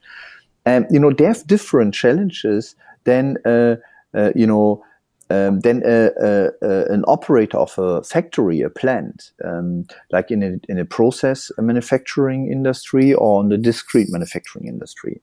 [0.66, 3.76] And, you know, they have different challenges than, uh,
[4.14, 4.84] uh, you know,
[5.32, 10.86] um, than an operator of a factory, a plant, um, like in a, in a
[10.86, 15.20] process manufacturing industry or in the discrete manufacturing industry.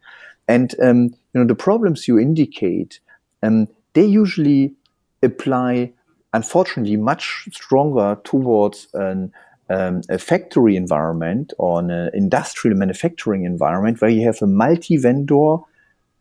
[0.48, 3.00] And um, you know the problems you indicate
[3.42, 4.74] um, they usually
[5.22, 5.92] apply,
[6.32, 9.32] unfortunately, much stronger towards an,
[9.68, 15.56] um, a factory environment or an uh, industrial manufacturing environment where you have a multi-vendor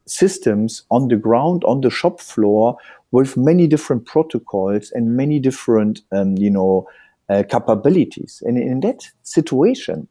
[0.05, 2.77] systems on the ground, on the shop floor,
[3.11, 6.87] with many different protocols and many different, um, you know,
[7.29, 8.41] uh, capabilities.
[8.45, 10.07] And in that situation,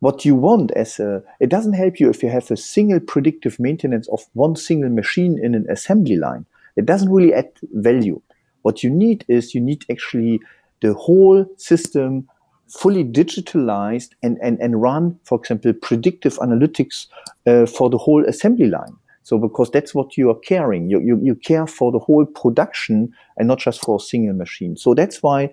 [0.00, 3.60] what you want as a, it doesn't help you if you have a single predictive
[3.60, 6.46] maintenance of one single machine in an assembly line.
[6.76, 8.20] It doesn't really add value.
[8.62, 10.40] What you need is you need actually
[10.80, 12.28] the whole system
[12.68, 17.06] fully digitalized and, and, and run, for example, predictive analytics
[17.46, 18.96] uh, for the whole assembly line.
[19.22, 20.88] So because that's what you are caring.
[20.88, 24.76] You, you, you care for the whole production and not just for a single machine.
[24.76, 25.52] So that's why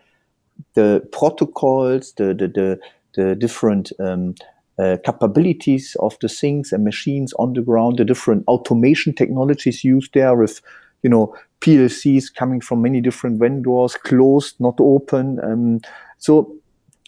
[0.73, 2.79] the protocols, the, the, the,
[3.17, 4.35] the different um,
[4.79, 10.13] uh, capabilities of the things and machines on the ground, the different automation technologies used
[10.13, 10.61] there with,
[11.03, 15.39] you know, PLCs coming from many different vendors, closed, not open.
[15.43, 15.81] Um,
[16.19, 16.55] so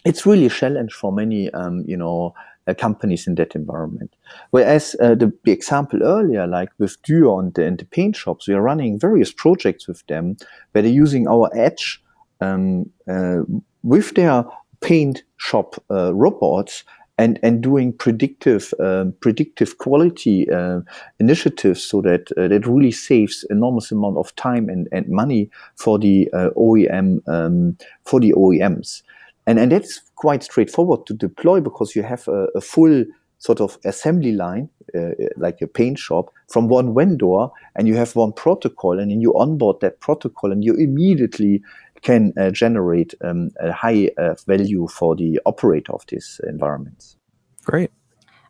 [0.04, 2.34] it's really a challenge for many, um, you know,
[2.66, 4.14] uh, companies in that environment.
[4.50, 8.48] Whereas uh, the, the, example earlier, like with Dürr and the, and the, paint shops,
[8.48, 10.36] we are running various projects with them
[10.72, 12.02] where they're using our edge
[12.40, 13.40] um, uh,
[13.82, 14.44] with their
[14.80, 16.84] paint shop uh, robots
[17.18, 20.80] and and doing predictive um, predictive quality uh,
[21.18, 25.98] initiatives so that uh, that really saves enormous amount of time and, and money for
[25.98, 29.02] the uh, OEM um, for the OEMs
[29.46, 33.04] and and that's quite straightforward to deploy because you have a, a full
[33.38, 38.14] sort of assembly line uh, like a paint shop from one vendor and you have
[38.14, 41.62] one protocol and then you onboard that protocol and you immediately
[42.02, 47.16] can uh, generate um, a high uh, value for the operator of these environments.
[47.64, 47.90] Great.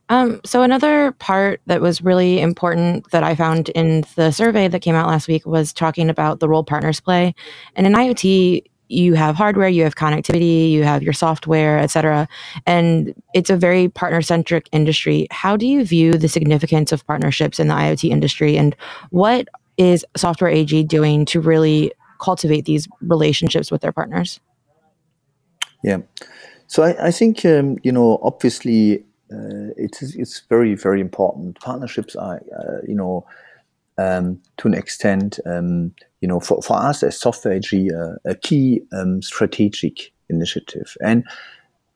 [0.09, 4.83] Um, so another part that was really important that I found in the survey that
[4.83, 7.33] came out last week was talking about the role partners play.
[7.77, 12.29] And in IoT, you have hardware, you have connectivity, you have your software, et cetera.
[12.67, 15.29] And it's a very partner centric industry.
[15.31, 18.59] How do you view the significance of partnerships in the IoT industry?
[18.59, 18.75] And
[19.11, 24.41] what is Software AG doing to really cultivate these relationships with their partners?
[25.83, 25.99] Yeah.
[26.67, 31.59] So I, I think, um, you know, obviously uh, it's, it's very, very important.
[31.61, 33.27] Partnerships are, uh, you know,
[33.99, 38.35] um, to an extent, um, you know, for, for us as Software AG, uh, a
[38.35, 40.97] key um, strategic initiative.
[41.03, 41.25] And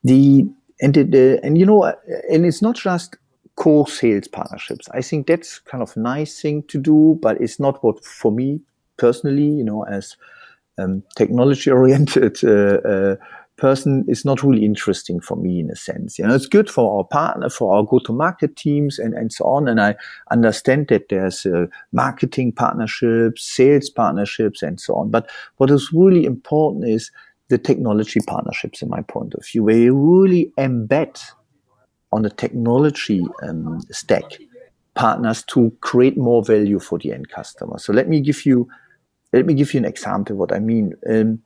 [0.03, 0.45] the,
[0.81, 1.83] and the, and you know,
[2.29, 3.17] and it's not just
[3.55, 4.87] core sales partnerships.
[4.91, 8.59] I think that's kind of nice thing to do, but it's not what for me
[8.97, 10.15] personally, you know, as
[10.77, 13.15] um, technology oriented uh, uh,
[13.57, 16.19] person is not really interesting for me in a sense.
[16.19, 19.67] You know, it's good for our partner, for our go-to-market teams, and and so on.
[19.67, 19.95] And I
[20.31, 25.09] understand that there's uh, marketing partnerships, sales partnerships, and so on.
[25.09, 27.11] But what is really important is
[27.47, 31.21] the technology partnerships, in my point of view, where you really embed
[32.11, 34.23] on the technology um, stack
[34.95, 37.77] partners to create more value for the end customer.
[37.77, 38.67] So let me give you
[39.35, 40.93] let me give you an example what I mean.
[41.09, 41.41] Um,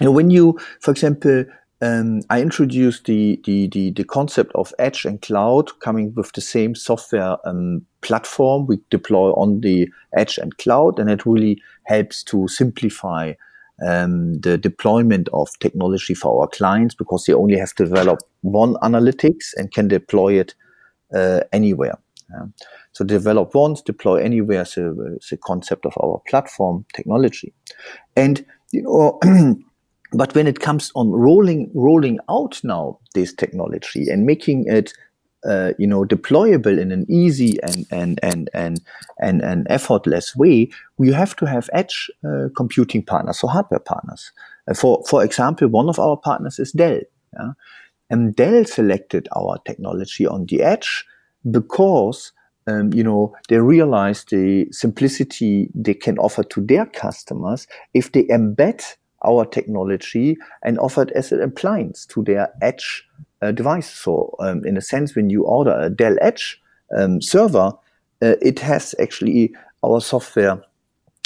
[0.00, 1.44] you know, when you, for example,
[1.80, 6.40] um, I introduced the, the, the, the, concept of edge and cloud coming with the
[6.40, 12.22] same software um, platform we deploy on the edge and cloud, and it really helps
[12.24, 13.32] to simplify
[13.86, 18.74] um, the deployment of technology for our clients because they only have to develop one
[18.82, 20.54] analytics and can deploy it
[21.14, 21.96] uh, anywhere.
[22.92, 27.52] So develop once, deploy anywhere is the concept of our platform technology.
[28.16, 29.18] And, you know,
[30.12, 34.92] but when it comes on rolling rolling out now this technology and making it
[35.48, 38.80] uh, you know deployable in an easy and and and and
[39.20, 44.32] and, and effortless way, we have to have edge uh, computing partners, so hardware partners.
[44.68, 47.00] Uh, for for example, one of our partners is Dell.
[47.34, 47.52] Yeah?
[48.10, 51.06] And Dell selected our technology on the edge
[51.50, 52.32] because
[52.66, 58.24] um, you know they realize the simplicity they can offer to their customers if they
[58.24, 58.82] embed
[59.22, 63.06] our technology and offer it as an appliance to their edge
[63.42, 63.90] uh, device.
[63.90, 66.60] So, um, in a sense, when you order a Dell Edge
[66.96, 67.72] um, server,
[68.22, 70.62] uh, it has actually our software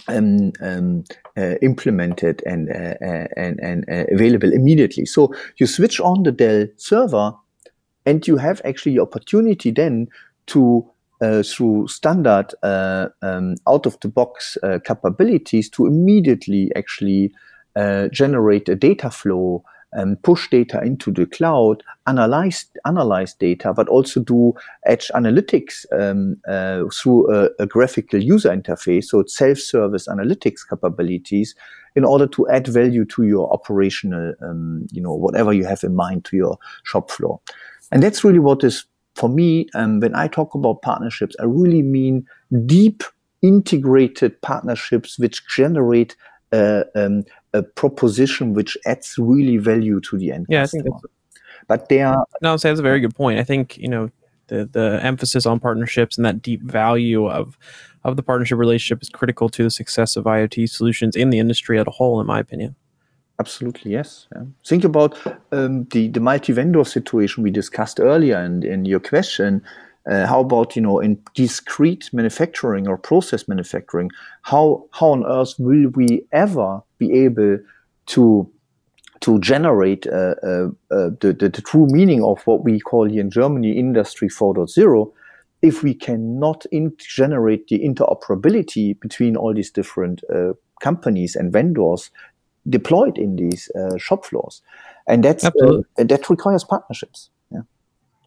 [0.08, 1.04] um, um,
[1.36, 5.06] uh, implemented and uh, uh, and, and uh, available immediately.
[5.06, 7.32] So you switch on the Dell server,
[8.06, 10.08] and you have actually the opportunity then
[10.46, 10.88] to
[11.42, 17.32] through standard um, out of the box capabilities to immediately actually
[18.12, 19.64] generate a data flow
[19.94, 24.52] um, push data into the cloud, analyze analyze data, but also do
[24.86, 31.54] edge analytics um, uh, through a, a, graphical user interface, so self-service analytics capabilities,
[31.96, 35.94] in order to add value to your operational, um, you know, whatever you have in
[35.94, 37.40] mind to your shop floor.
[37.92, 39.68] And that's really what is for me.
[39.74, 42.26] Um, when I talk about partnerships, I really mean
[42.66, 43.02] deep
[43.42, 46.16] integrated partnerships which generate
[46.52, 50.82] uh, um, a proposition which adds really value to the end yeah, customer.
[50.82, 51.10] I think
[51.66, 53.38] but they are no, that's a very good point.
[53.38, 54.10] I think you know
[54.48, 57.58] the the emphasis on partnerships and that deep value of
[58.04, 61.78] of the partnership relationship is critical to the success of IoT solutions in the industry
[61.78, 62.76] as a whole, in my opinion.
[63.40, 64.28] Absolutely, yes.
[64.32, 64.44] Yeah.
[64.64, 65.18] Think about
[65.50, 69.62] um, the the multi vendor situation we discussed earlier, and in your question,
[70.08, 74.10] uh, how about you know in discrete manufacturing or process manufacturing?
[74.42, 77.58] How how on earth will we ever be able
[78.06, 78.50] to
[79.20, 83.20] to generate uh, uh, uh the, the, the true meaning of what we call here
[83.20, 85.12] in Germany Industry 4.0
[85.62, 92.10] if we cannot in- generate the interoperability between all these different uh, companies and vendors
[92.68, 94.62] deployed in these uh, shop floors,
[95.06, 97.30] and that's that requires partnerships.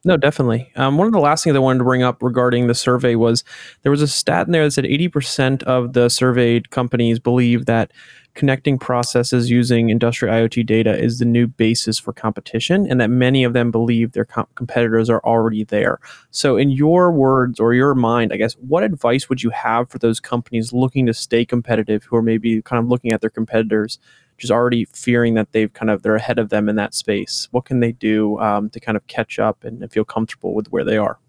[0.08, 0.72] No, definitely.
[0.78, 3.44] Um, one of the last things I wanted to bring up regarding the survey was
[3.82, 7.92] there was a stat in there that said 80% of the surveyed companies believe that
[8.34, 13.44] connecting processes using industrial IoT data is the new basis for competition, and that many
[13.44, 16.00] of them believe their com- competitors are already there.
[16.32, 20.00] So, in your words or your mind, I guess, what advice would you have for
[20.00, 24.00] those companies looking to stay competitive who are maybe kind of looking at their competitors
[24.38, 27.48] just already fearing that they've kind of they're ahead of them in that space.
[27.52, 30.84] What can they do um, to kind of catch up and feel comfortable with where
[30.84, 31.20] they are?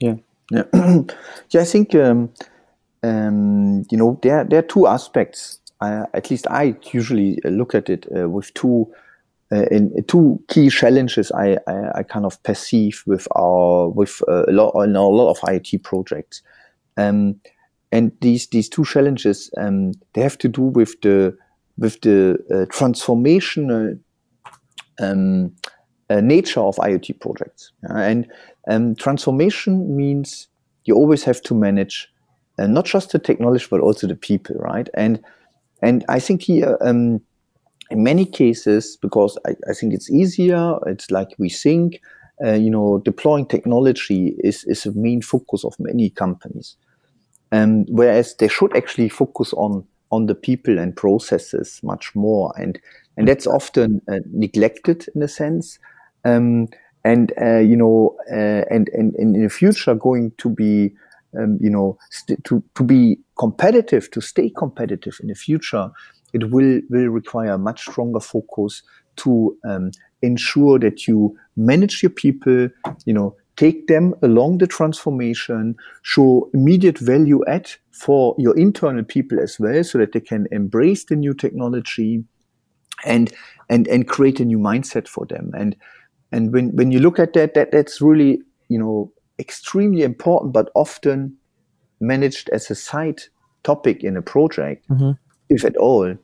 [0.00, 0.16] Yeah,
[0.50, 0.64] yeah,
[1.50, 1.60] yeah.
[1.60, 2.30] I think um,
[3.02, 5.58] um, you know there there are two aspects.
[5.82, 8.92] At least I usually look at it uh, with two.
[9.52, 14.44] Uh, in two key challenges I, I, I, kind of perceive with our with uh,
[14.46, 16.40] a lot a lot of IoT projects,
[16.96, 17.40] um,
[17.90, 21.36] and these these two challenges um, they have to do with the
[21.80, 23.98] with the uh, transformational
[25.00, 25.52] um,
[26.10, 27.72] uh, nature of IoT projects.
[27.82, 28.30] and
[28.68, 30.46] um, transformation means
[30.84, 32.08] you always have to manage
[32.58, 34.88] uh, not just the technology but also the people, right?
[34.94, 35.20] And
[35.82, 36.78] and I think here.
[36.80, 37.20] Um,
[37.90, 42.00] in many cases, because I, I, think it's easier, it's like we think,
[42.44, 46.76] uh, you know, deploying technology is, is a main focus of many companies.
[47.50, 52.80] Um, whereas they should actually focus on on the people and processes much more, and
[53.16, 55.78] and that's often uh, neglected in a sense.
[56.24, 56.68] Um,
[57.04, 60.92] and uh, you know, uh, and, and, and in the future, going to be,
[61.38, 65.90] um, you know, st- to to be competitive, to stay competitive in the future,
[66.32, 68.82] it will will require much stronger focus
[69.16, 69.90] to um,
[70.22, 72.68] ensure that you manage your people,
[73.04, 79.38] you know, take them along the transformation, show immediate value add for your internal people
[79.38, 82.24] as well, so that they can embrace the new technology
[83.04, 83.30] and
[83.68, 85.50] and and create a new mindset for them.
[85.54, 85.76] And
[86.32, 88.40] and when when you look at that, that that's really
[88.70, 91.36] you know extremely important, but often
[92.00, 93.20] managed as a side
[93.62, 95.10] topic in a project, mm-hmm.
[95.50, 96.16] if at all.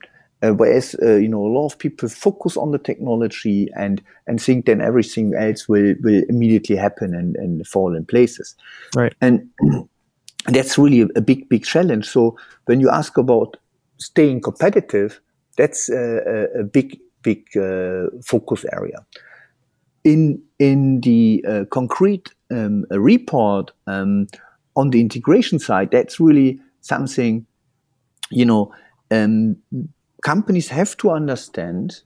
[0.43, 4.41] Uh, whereas uh, you know a lot of people focus on the technology and and
[4.41, 8.55] think then everything else will will immediately happen and, and fall in places.
[8.95, 9.15] Right.
[9.23, 9.49] And
[10.47, 12.07] that's really a, a big big challenge.
[12.07, 13.57] So when you ask about
[13.99, 15.21] staying competitive,
[15.57, 19.05] that's a, a big, big uh, focus area.
[20.05, 24.29] In in the uh, concrete um, report um,
[24.77, 27.45] on the integration side, that's really something,
[28.31, 28.73] you know,
[29.11, 29.57] um,
[30.23, 32.01] companies have to understand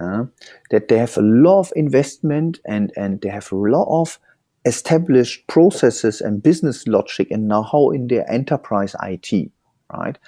[0.00, 0.24] uh,
[0.70, 4.18] that they have a lot of investment and and they have a lot of
[4.64, 9.50] established processes and business logic and know-how in their enterprise IT,
[9.92, 10.18] right?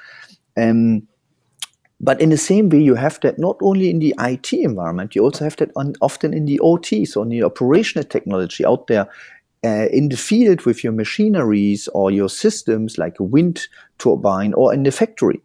[0.57, 1.09] Um,
[2.01, 5.23] but in the same way, you have that not only in the IT environment, you
[5.23, 9.09] also have that on, often in the OT, so in the operational technology out there
[9.65, 13.69] uh, in the field with your machineries or your systems like a wind
[13.99, 15.41] turbine or in the factory.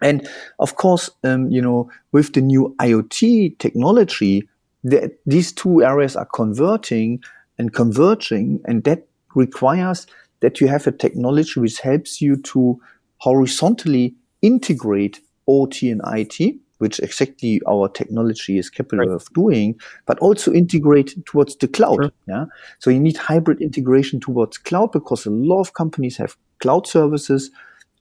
[0.00, 0.28] And
[0.58, 4.48] of course, um, you know, with the new IoT technology,
[4.82, 7.22] the, these two areas are converting
[7.58, 10.06] and converging, and that requires
[10.40, 12.80] that you have a technology which helps you to
[13.18, 19.14] horizontally integrate OT and IT, which exactly our technology is capable right.
[19.14, 21.96] of doing, but also integrate towards the cloud.
[21.96, 22.12] Sure.
[22.26, 22.44] Yeah.
[22.78, 27.50] So you need hybrid integration towards cloud because a lot of companies have cloud services.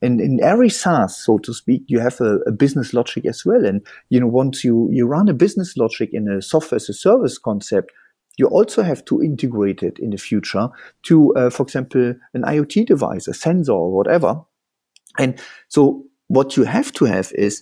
[0.01, 3.65] And in every SaaS, so to speak, you have a, a, business logic as well.
[3.65, 6.93] And you know, once you, you run a business logic in a software as a
[6.93, 7.91] service concept,
[8.37, 10.69] you also have to integrate it in the future
[11.03, 14.41] to, uh, for example, an IoT device, a sensor or whatever.
[15.17, 15.37] And
[15.67, 17.61] so what you have to have is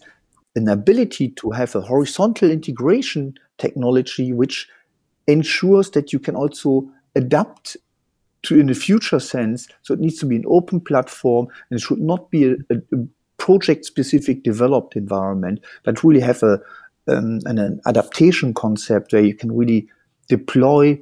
[0.55, 4.67] an ability to have a horizontal integration technology which
[5.25, 7.77] ensures that you can also adapt
[8.43, 9.67] to in the future sense.
[9.81, 12.97] So it needs to be an open platform and it should not be a, a
[13.37, 16.59] project specific developed environment, but really have a
[17.09, 19.87] um, an, an adaptation concept where you can really
[20.27, 21.01] deploy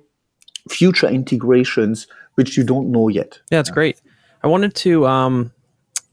[0.70, 3.40] future integrations which you don't know yet.
[3.50, 4.02] Yeah, that's great.
[4.44, 5.52] I wanted to um,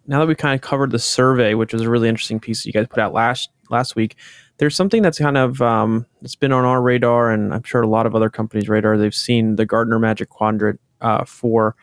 [0.07, 2.67] now that we kind of covered the survey, which was a really interesting piece that
[2.67, 4.17] you guys put out last last week,
[4.59, 7.89] there's something that's kind of um, it's been on our radar, and I'm sure a
[7.89, 8.97] lot of other companies' radar.
[8.97, 11.77] They've seen the Gartner Magic Quadrant uh, for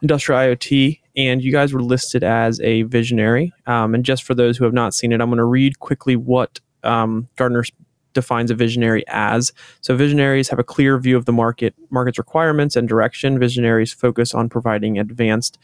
[0.00, 3.52] industrial IoT, and you guys were listed as a visionary.
[3.66, 6.16] Um, and just for those who have not seen it, I'm going to read quickly
[6.16, 7.64] what um, Gartner
[8.12, 9.52] defines a visionary as.
[9.80, 13.38] So visionaries have a clear view of the market, market's requirements and direction.
[13.38, 15.58] Visionaries focus on providing advanced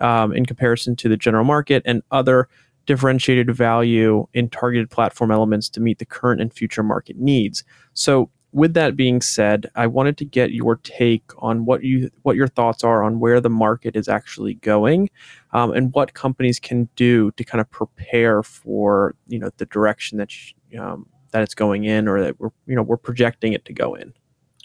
[0.00, 2.48] um, in comparison to the general market and other
[2.86, 7.64] differentiated value in targeted platform elements to meet the current and future market needs.
[7.94, 12.36] So with that being said, I wanted to get your take on what you what
[12.36, 15.10] your thoughts are on where the market is actually going,
[15.52, 20.18] um, and what companies can do to kind of prepare for you know the direction
[20.18, 20.30] that
[20.78, 23.94] um, that it's going in, or that we're you know we're projecting it to go
[23.94, 24.14] in.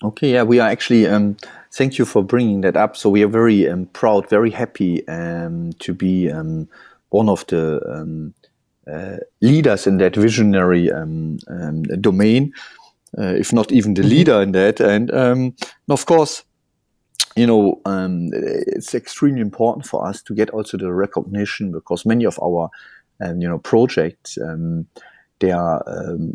[0.03, 1.07] Okay, yeah, we are actually.
[1.07, 1.35] Um,
[1.73, 2.95] thank you for bringing that up.
[2.95, 6.69] So we are very um, proud, very happy um, to be um,
[7.09, 8.31] one of the
[8.87, 10.89] uh, leaders in that visionary
[12.01, 12.53] domain,
[13.17, 14.09] Uh, if not even the mm-hmm.
[14.09, 14.79] leader in that.
[14.79, 16.43] And, um, and of course,
[17.35, 22.25] you know, um, it's extremely important for us to get also the recognition because many
[22.25, 22.69] of our,
[23.21, 24.37] um, you know, projects
[25.39, 25.83] they are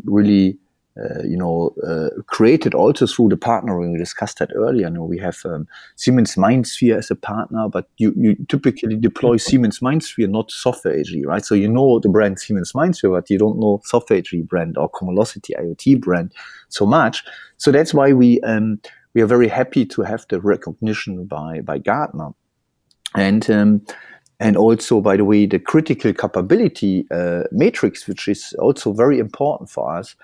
[0.03, 0.57] really
[0.97, 3.91] uh, you know, uh, created also through the partnering.
[3.91, 4.87] We discussed that earlier.
[4.87, 5.67] You know, we have um,
[5.97, 11.25] Siemens MindSphere as a partner, but you, you typically deploy Siemens MindSphere, not Software AG,
[11.25, 11.43] right?
[11.43, 14.89] So you know the brand Siemens MindSphere, but you don't know Software AG brand or
[14.89, 16.31] Cumulocity IoT brand
[16.69, 17.25] so much.
[17.57, 18.79] So that's why we um,
[19.13, 22.29] we are very happy to have the recognition by by Gartner,
[23.13, 23.81] and um,
[24.39, 29.69] and also, by the way, the critical capability uh, matrix, which is also very important
[29.69, 30.15] for us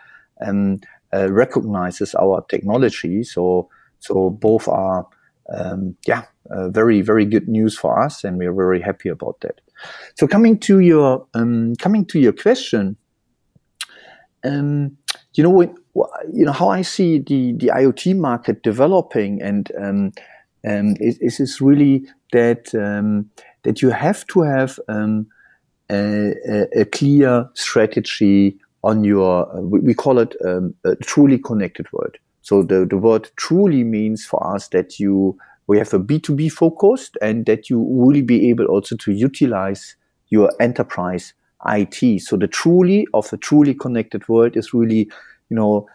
[0.42, 0.80] um,
[1.14, 3.24] uh, recognizes our technology.
[3.24, 3.70] So
[4.00, 5.08] so both are
[5.54, 9.40] um, yeah uh, very very good news for us, and we are very happy about
[9.42, 9.62] that.
[10.16, 12.98] So coming to your um, coming to your question,
[14.44, 14.98] um,
[15.34, 20.12] you know you know how I see the the IoT market developing, and um,
[20.68, 23.30] um, is, is, really that um,
[23.64, 25.28] that you have to have um,
[25.90, 26.34] a,
[26.76, 32.16] a, clear strategy on your, uh, we call it um, a truly connected world.
[32.42, 37.18] So the, the word truly means for us that you, we have a B2B focused
[37.22, 39.96] and that you will be able also to utilize
[40.30, 41.34] your enterprise
[41.68, 42.22] IT.
[42.22, 45.10] So the truly of a truly connected world is really,
[45.50, 45.88] you know,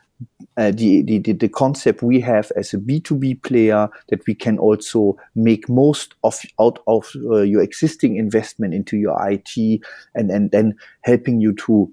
[0.56, 5.16] uh, the, the, the concept we have as a B2B player that we can also
[5.34, 9.80] make most of out of uh, your existing investment into your IT
[10.14, 11.92] and, and then helping you to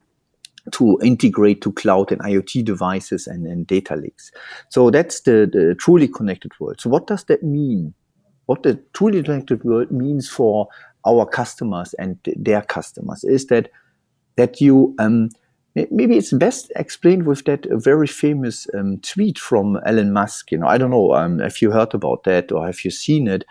[0.72, 4.32] to integrate to cloud and IoT devices and, and data lakes.
[4.70, 6.80] So that's the, the truly connected world.
[6.80, 7.94] So what does that mean?
[8.46, 10.68] What the truly connected world means for
[11.06, 13.70] our customers and their customers is that
[14.36, 15.30] that you um,
[15.76, 20.52] maybe it's best explained with that very famous um, tweet from Elon Musk.
[20.52, 23.28] You know, I don't know um, if you heard about that or have you seen
[23.28, 23.44] it.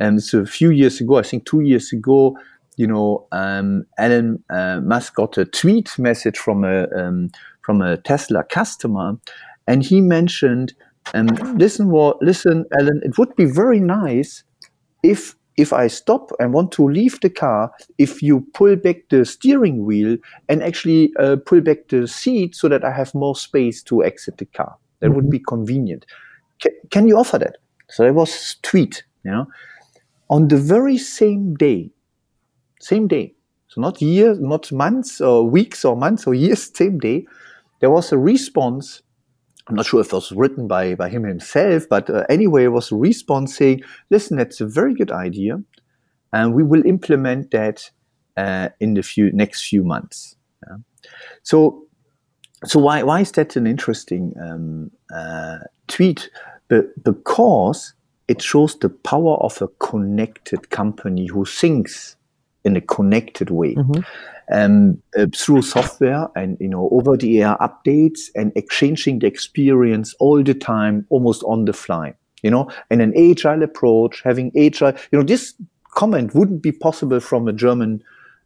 [0.00, 2.38] And so a few years ago, I think two years ago,
[2.78, 7.28] you know, um, Elon uh, Musk got a tweet message from a um,
[7.62, 9.18] from a Tesla customer,
[9.66, 10.74] and he mentioned,
[11.12, 11.26] um,
[11.58, 14.44] "Listen, what, listen, Elon, it would be very nice
[15.02, 19.24] if if I stop and want to leave the car, if you pull back the
[19.24, 20.16] steering wheel
[20.48, 24.38] and actually uh, pull back the seat so that I have more space to exit
[24.38, 24.76] the car.
[25.00, 25.16] That mm-hmm.
[25.16, 26.06] would be convenient.
[26.62, 27.56] C- can you offer that?
[27.88, 29.46] So that was tweet, you know.
[30.30, 31.90] On the very same day,
[32.80, 33.34] same day,
[33.68, 37.26] so not years, not months or weeks or months or years, same day,
[37.80, 39.02] there was a response
[39.68, 42.68] I'm not sure if it was written by, by him himself, but uh, anyway, it
[42.68, 45.62] was a response saying, listen, that's a very good idea,
[46.32, 47.90] and we will implement that
[48.38, 50.36] uh, in the few next few months.
[50.66, 50.76] Yeah.
[51.42, 51.84] So,
[52.64, 56.30] so why, why is that an interesting um, uh, tweet?
[57.04, 57.94] because
[58.28, 62.16] it shows the power of a connected company who thinks
[62.68, 63.74] in a connected way.
[63.74, 64.00] Mm-hmm
[64.50, 70.14] um, uh, through software and you know over the air updates and exchanging the experience
[70.18, 72.14] all the time, almost on the fly.
[72.42, 74.92] You know, and an agile approach, having agile.
[75.10, 75.54] You know, this
[75.90, 78.02] comment wouldn't be possible from a German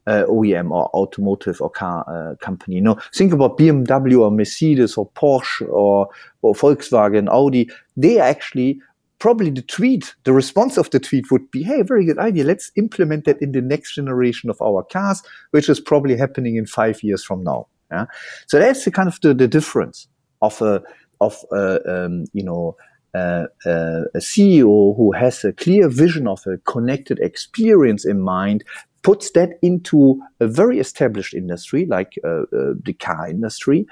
[0.06, 2.76] uh, OEM or automotive or car uh, company.
[2.76, 6.08] You know, think about BMW or Mercedes or Porsche or,
[6.40, 7.68] or Volkswagen, Audi.
[7.98, 8.80] They actually
[9.22, 12.42] probably the tweet, the response of the tweet would be, hey, very good idea.
[12.42, 16.66] Let's implement that in the next generation of our cars, which is probably happening in
[16.66, 17.68] five years from now.
[17.92, 18.06] Yeah?
[18.48, 20.08] So that's the kind of the, the difference
[20.40, 20.82] of a,
[21.20, 22.76] of a, um, you know,
[23.14, 28.64] uh, uh, a CEO who has a clear vision of a connected experience in mind
[29.02, 33.84] puts that into a very established industry like uh, uh the car industry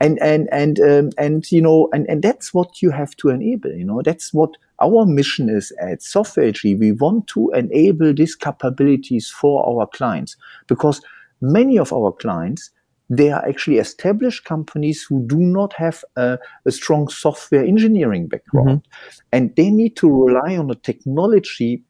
[0.00, 3.70] and and and um, and you know and and that's what you have to enable
[3.70, 6.74] you know that's what our mission is at Software AG.
[6.74, 11.00] We want to enable these capabilities for our clients because
[11.40, 12.70] many of our clients
[13.08, 18.82] they are actually established companies who do not have a, a strong software engineering background
[18.82, 19.20] mm-hmm.
[19.30, 21.84] and they need to rely on the technology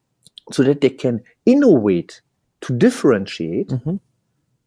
[0.51, 2.21] so that they can innovate
[2.61, 3.95] to differentiate mm-hmm.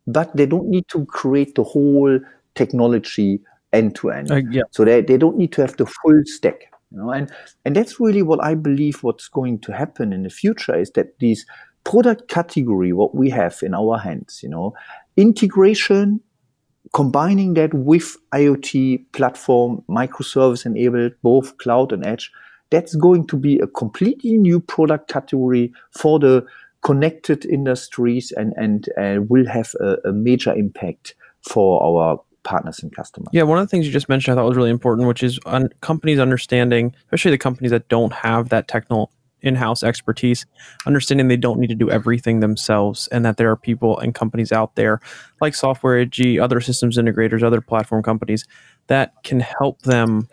[0.09, 2.19] but they don't need to create the whole
[2.57, 3.41] technology
[3.73, 4.29] end to end.
[4.73, 6.70] So they, they don't need to have the full stack.
[6.91, 7.31] You know, and
[7.65, 11.19] and that's really what I believe what's going to happen in the future is that
[11.19, 11.47] these
[11.85, 14.75] product category, what we have in our hands, you know,
[15.17, 16.21] integration,
[16.93, 22.31] combining that with IoT platform, microservice enabled, both cloud and edge,
[22.71, 26.45] that's going to be a completely new product category for the
[26.83, 32.95] connected industries and and uh, will have a, a major impact for our partners and
[32.95, 33.29] customers.
[33.33, 35.39] Yeah, one of the things you just mentioned I thought was really important, which is
[35.47, 39.11] un- companies understanding, especially the companies that don't have that technical
[39.43, 40.45] in-house expertise,
[40.87, 44.53] understanding they don't need to do everything themselves, and that there are people and companies
[44.53, 45.01] out there
[45.41, 48.47] like Software AG, other systems integrators, other platform companies
[48.89, 50.29] that can help them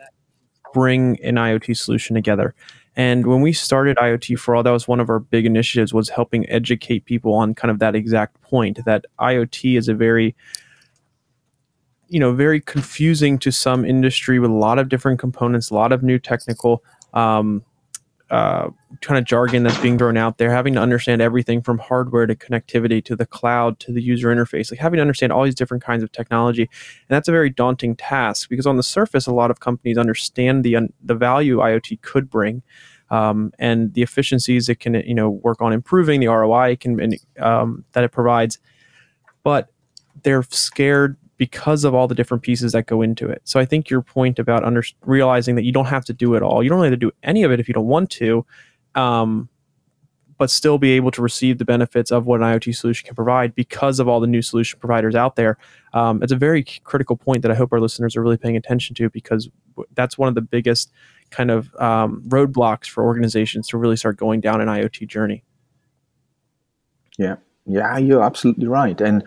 [0.73, 2.53] bring an IoT solution together.
[2.95, 6.09] And when we started IoT for all, that was one of our big initiatives was
[6.09, 10.35] helping educate people on kind of that exact point that IoT is a very
[12.09, 15.91] you know very confusing to some industry with a lot of different components, a lot
[15.91, 16.83] of new technical
[17.13, 17.63] um,
[18.29, 18.69] uh,
[19.01, 20.51] kind of jargon that's being thrown out there.
[20.51, 24.71] Having to understand everything from hardware to connectivity to the cloud to the user interface,
[24.71, 27.95] like having to understand all these different kinds of technology, and that's a very daunting
[27.95, 32.29] task because on the surface, a lot of companies understand the the value IoT could
[32.29, 32.63] bring.
[33.09, 37.85] Um, and the efficiencies it can you know work on improving the ROI can um,
[37.93, 38.59] that it provides,
[39.43, 39.69] but
[40.23, 43.41] they're scared because of all the different pieces that go into it.
[43.43, 46.41] So I think your point about under, realizing that you don't have to do it
[46.41, 48.45] all, you don't have to do any of it if you don't want to,
[48.95, 49.47] um,
[50.37, 53.55] but still be able to receive the benefits of what an IoT solution can provide
[53.55, 55.57] because of all the new solution providers out there.
[55.93, 58.95] Um, it's a very critical point that I hope our listeners are really paying attention
[58.95, 59.49] to because
[59.93, 60.91] that's one of the biggest
[61.29, 65.43] kind of um, roadblocks for organizations to really start going down an IoT journey.
[67.17, 69.23] Yeah, yeah, you're absolutely right, and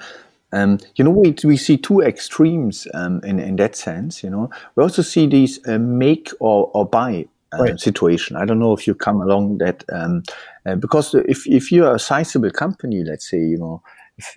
[0.53, 4.23] um, you know, we, we see two extremes um, in, in that sense.
[4.23, 7.81] You know, we also see these uh, make or, or buy uh, right.
[7.81, 8.37] situation.
[8.37, 10.23] I don't know if you come along that um,
[10.67, 13.83] uh, because if if you're a sizable company, let's say you know.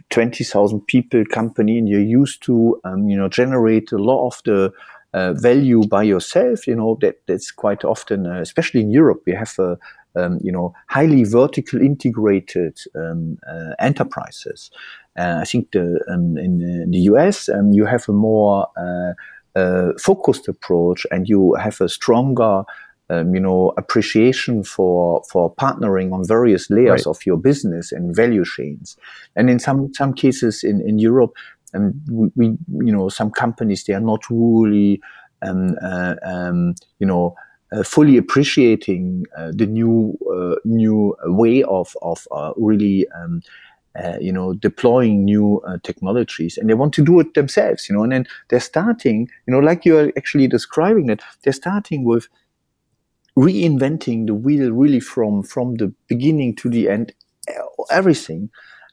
[0.09, 4.41] Twenty thousand people company, and you're used to, um, you know, generate a lot of
[4.45, 4.71] the
[5.13, 6.65] uh, value by yourself.
[6.67, 9.77] You know that that's quite often, uh, especially in Europe, we have a,
[10.15, 14.71] um, you know, highly vertical integrated um, uh, enterprises.
[15.17, 19.13] Uh, I think the, um, in, in, the US, um, you have a more uh,
[19.55, 22.63] uh, focused approach and you have a stronger
[23.09, 27.07] um, you know, appreciation for for partnering on various layers right.
[27.07, 28.97] of your business and value chains.
[29.35, 31.35] And in some some cases in in Europe,
[31.73, 32.45] um, we, we
[32.85, 35.01] you know some companies they are not really
[35.41, 37.35] um, uh, um, you know.
[37.73, 43.41] Uh, fully appreciating uh, the new uh, new way of of really um,
[43.95, 47.95] uh, you know, deploying new uh, technologies and they want to do it themselves, you
[47.95, 52.27] know, and then they're starting, you know, like you're actually describing it, they're starting with
[53.37, 57.13] reinventing the wheel really from, from the beginning to the end,
[57.91, 58.49] everything.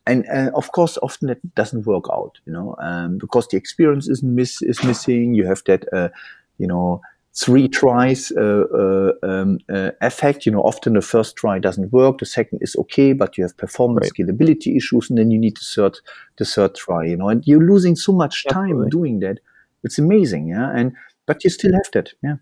[0.07, 4.07] And uh, of course, often it doesn't work out, you know, um, because the experience
[4.07, 5.33] is miss is missing.
[5.33, 6.13] You have that,
[6.59, 7.01] you know,
[7.35, 10.47] three tries uh, uh, um, uh, effect.
[10.47, 13.57] You know, often the first try doesn't work, the second is okay, but you have
[13.57, 14.27] performance right.
[14.27, 15.99] scalability issues, and then you need the third
[16.39, 17.05] the third try.
[17.05, 19.39] You know, and you're losing so much time doing that.
[19.85, 20.71] It's amazing, yeah.
[20.75, 20.93] And
[21.27, 22.37] but you still have that, yeah.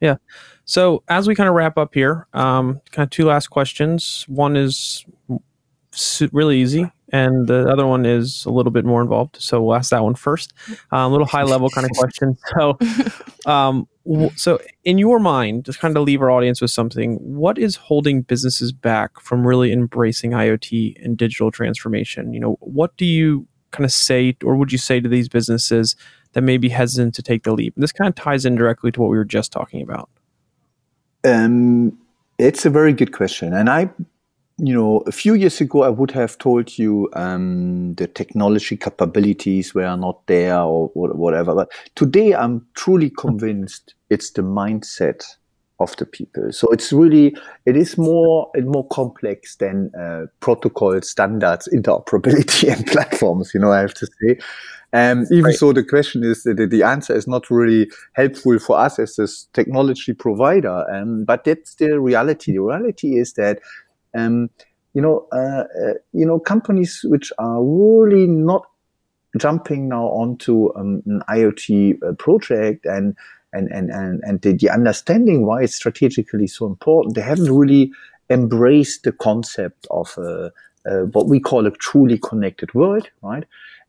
[0.00, 0.16] Yeah.
[0.64, 4.24] So as we kind of wrap up here, um, kind of two last questions.
[4.28, 5.04] One is
[6.32, 9.36] really easy, and the other one is a little bit more involved.
[9.40, 10.52] So we'll ask that one first.
[10.92, 12.36] Uh, a little high level kind of question.
[12.58, 12.76] So,
[13.46, 13.86] um,
[14.34, 17.14] so in your mind, just kind of leave our audience with something.
[17.20, 22.34] What is holding businesses back from really embracing IoT and digital transformation?
[22.34, 25.94] You know, what do you kind of say, or would you say to these businesses
[26.32, 27.76] that may be hesitant to take the leap?
[27.76, 30.10] And this kind of ties in directly to what we were just talking about.
[31.22, 31.96] Um,
[32.38, 33.88] it's a very good question, and I
[34.58, 39.74] you know, a few years ago, I would have told you um, the technology capabilities
[39.74, 41.54] were not there or whatever.
[41.54, 45.24] But today, I'm truly convinced it's the mindset
[45.80, 46.52] of the people.
[46.52, 47.36] So it's really,
[47.66, 53.52] it is more and more complex than uh, protocol standards, interoperability, and platforms.
[53.54, 54.38] You know, I have to say.
[54.92, 55.54] Um, even right.
[55.56, 59.26] so, the question is the, the answer is not really helpful for us as a
[59.52, 60.88] technology provider.
[60.88, 62.52] Um, but that's the reality.
[62.52, 63.58] The reality is that
[64.14, 64.50] um,
[64.94, 68.66] you know, uh, uh, you know, companies which are really not
[69.38, 73.16] jumping now onto um, an IoT uh, project and
[73.52, 77.92] and and and, and the, the, understanding why it's strategically so important, they haven't really
[78.30, 80.50] embraced the concept of uh,
[80.86, 83.44] uh, what we call a truly connected world, right?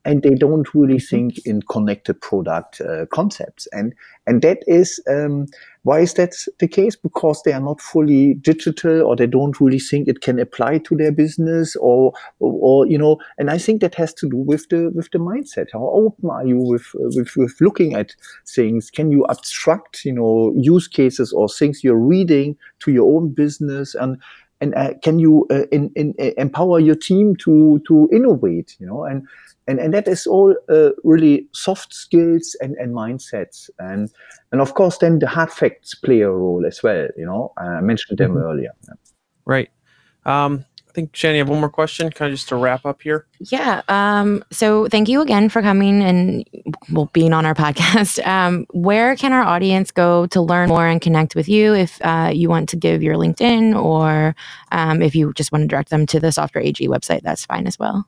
[0.05, 1.15] and they don't really mm-hmm.
[1.15, 3.67] think in connected product uh, concepts.
[3.73, 3.93] And
[4.27, 5.47] and that is um,
[5.85, 6.95] why is that the case?
[6.95, 10.95] Because they are not fully digital, or they don't really think it can apply to
[10.95, 13.19] their business, or, or, you know.
[13.37, 15.67] And I think that has to do with the with the mindset.
[15.71, 18.15] How open are you with with, with looking at
[18.47, 18.89] things?
[18.89, 23.93] Can you abstract, you know, use cases or things you're reading to your own business
[23.93, 24.17] and
[24.61, 28.87] and uh, can you uh, in, in, uh, empower your team to to innovate you
[28.87, 29.03] know?
[29.03, 29.27] And
[29.67, 33.69] and and that is all uh, really soft skills and, and mindsets.
[33.79, 34.09] And
[34.51, 37.51] and of course then the hard facts play a role as well you know?
[37.57, 38.43] I mentioned them mm-hmm.
[38.43, 38.71] earlier.
[39.45, 39.69] Right.
[40.25, 40.65] Um,
[40.95, 43.27] think Shannon, you have one more question, kind of just to wrap up here.
[43.39, 43.81] Yeah.
[43.87, 46.45] Um, so thank you again for coming and
[46.91, 48.25] well being on our podcast.
[48.25, 51.75] Um, where can our audience go to learn more and connect with you?
[51.75, 54.35] If uh, you want to give your LinkedIn, or
[54.71, 57.67] um, if you just want to direct them to the Software AG website, that's fine
[57.67, 58.07] as well.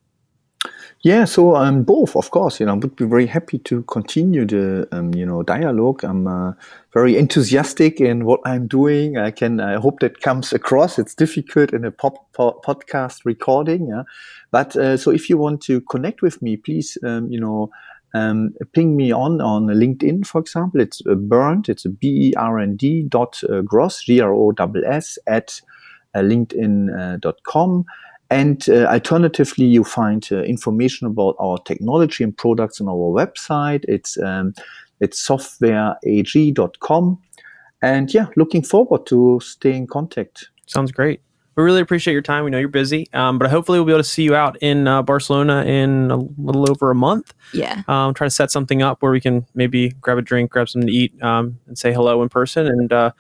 [1.04, 2.60] Yeah, so um, both, of course.
[2.60, 6.04] You know, I would be very happy to continue the um, you know dialogue.
[6.04, 6.54] I'm uh,
[6.92, 9.18] very enthusiastic in what I'm doing.
[9.18, 9.60] I can.
[9.60, 10.98] I hope that comes across.
[10.98, 13.88] It's difficult in a pop, pop podcast recording.
[13.88, 14.04] Yeah,
[14.52, 17.70] but uh, so if you want to connect with me, please, um, you know.
[18.14, 20.80] Um, ping me on on LinkedIn, for example.
[20.80, 21.68] It's uh, Bernd.
[21.70, 25.62] It's B E R N D dot uh, Gross G R O S S at
[26.16, 27.80] uh, LinkedIn.com.
[27.80, 27.84] Uh,
[28.30, 33.86] and uh, alternatively, you find uh, information about our technology and products on our website.
[33.88, 34.54] It's um,
[35.00, 37.20] it's softwareag.com.
[37.82, 40.50] And yeah, looking forward to stay in contact.
[40.66, 41.22] Sounds great.
[41.56, 42.44] We really appreciate your time.
[42.44, 44.88] We know you're busy, um, but hopefully we'll be able to see you out in
[44.88, 47.34] uh, Barcelona in a little over a month.
[47.52, 47.82] Yeah.
[47.88, 50.88] Um, try to set something up where we can maybe grab a drink, grab something
[50.88, 53.12] to eat, um, and say hello in person, and uh,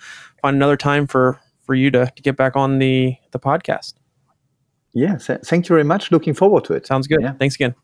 [0.41, 3.93] find another time for for you to, to get back on the the podcast.
[4.97, 6.11] Yeah, thank you very much.
[6.11, 6.87] Looking forward to it.
[6.87, 7.19] Sounds good.
[7.21, 7.33] Yeah.
[7.33, 7.75] Thanks again.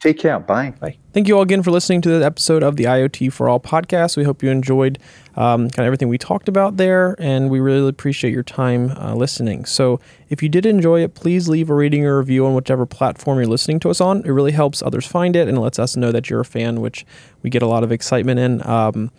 [0.00, 0.38] Take care.
[0.40, 0.74] Bye.
[0.80, 0.98] Bye.
[1.12, 4.16] Thank you all again for listening to the episode of the IoT for All podcast.
[4.16, 4.98] We hope you enjoyed
[5.36, 9.14] um, kind of everything we talked about there, and we really appreciate your time uh,
[9.14, 9.64] listening.
[9.64, 13.38] So, if you did enjoy it, please leave a rating or review on whichever platform
[13.38, 14.18] you're listening to us on.
[14.26, 17.06] It really helps others find it and lets us know that you're a fan, which
[17.42, 18.66] we get a lot of excitement in.
[18.66, 19.12] Um,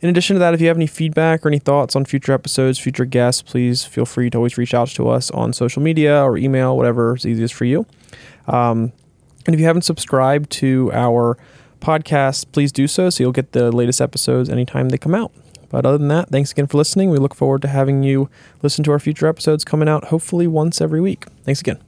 [0.00, 2.78] In addition to that, if you have any feedback or any thoughts on future episodes,
[2.78, 6.36] future guests, please feel free to always reach out to us on social media or
[6.36, 7.86] email, whatever is easiest for you.
[8.46, 8.92] Um,
[9.46, 11.38] and if you haven't subscribed to our
[11.80, 15.32] podcast, please do so so you'll get the latest episodes anytime they come out.
[15.68, 17.10] But other than that, thanks again for listening.
[17.10, 18.28] We look forward to having you
[18.62, 21.24] listen to our future episodes coming out hopefully once every week.
[21.44, 21.86] Thanks again.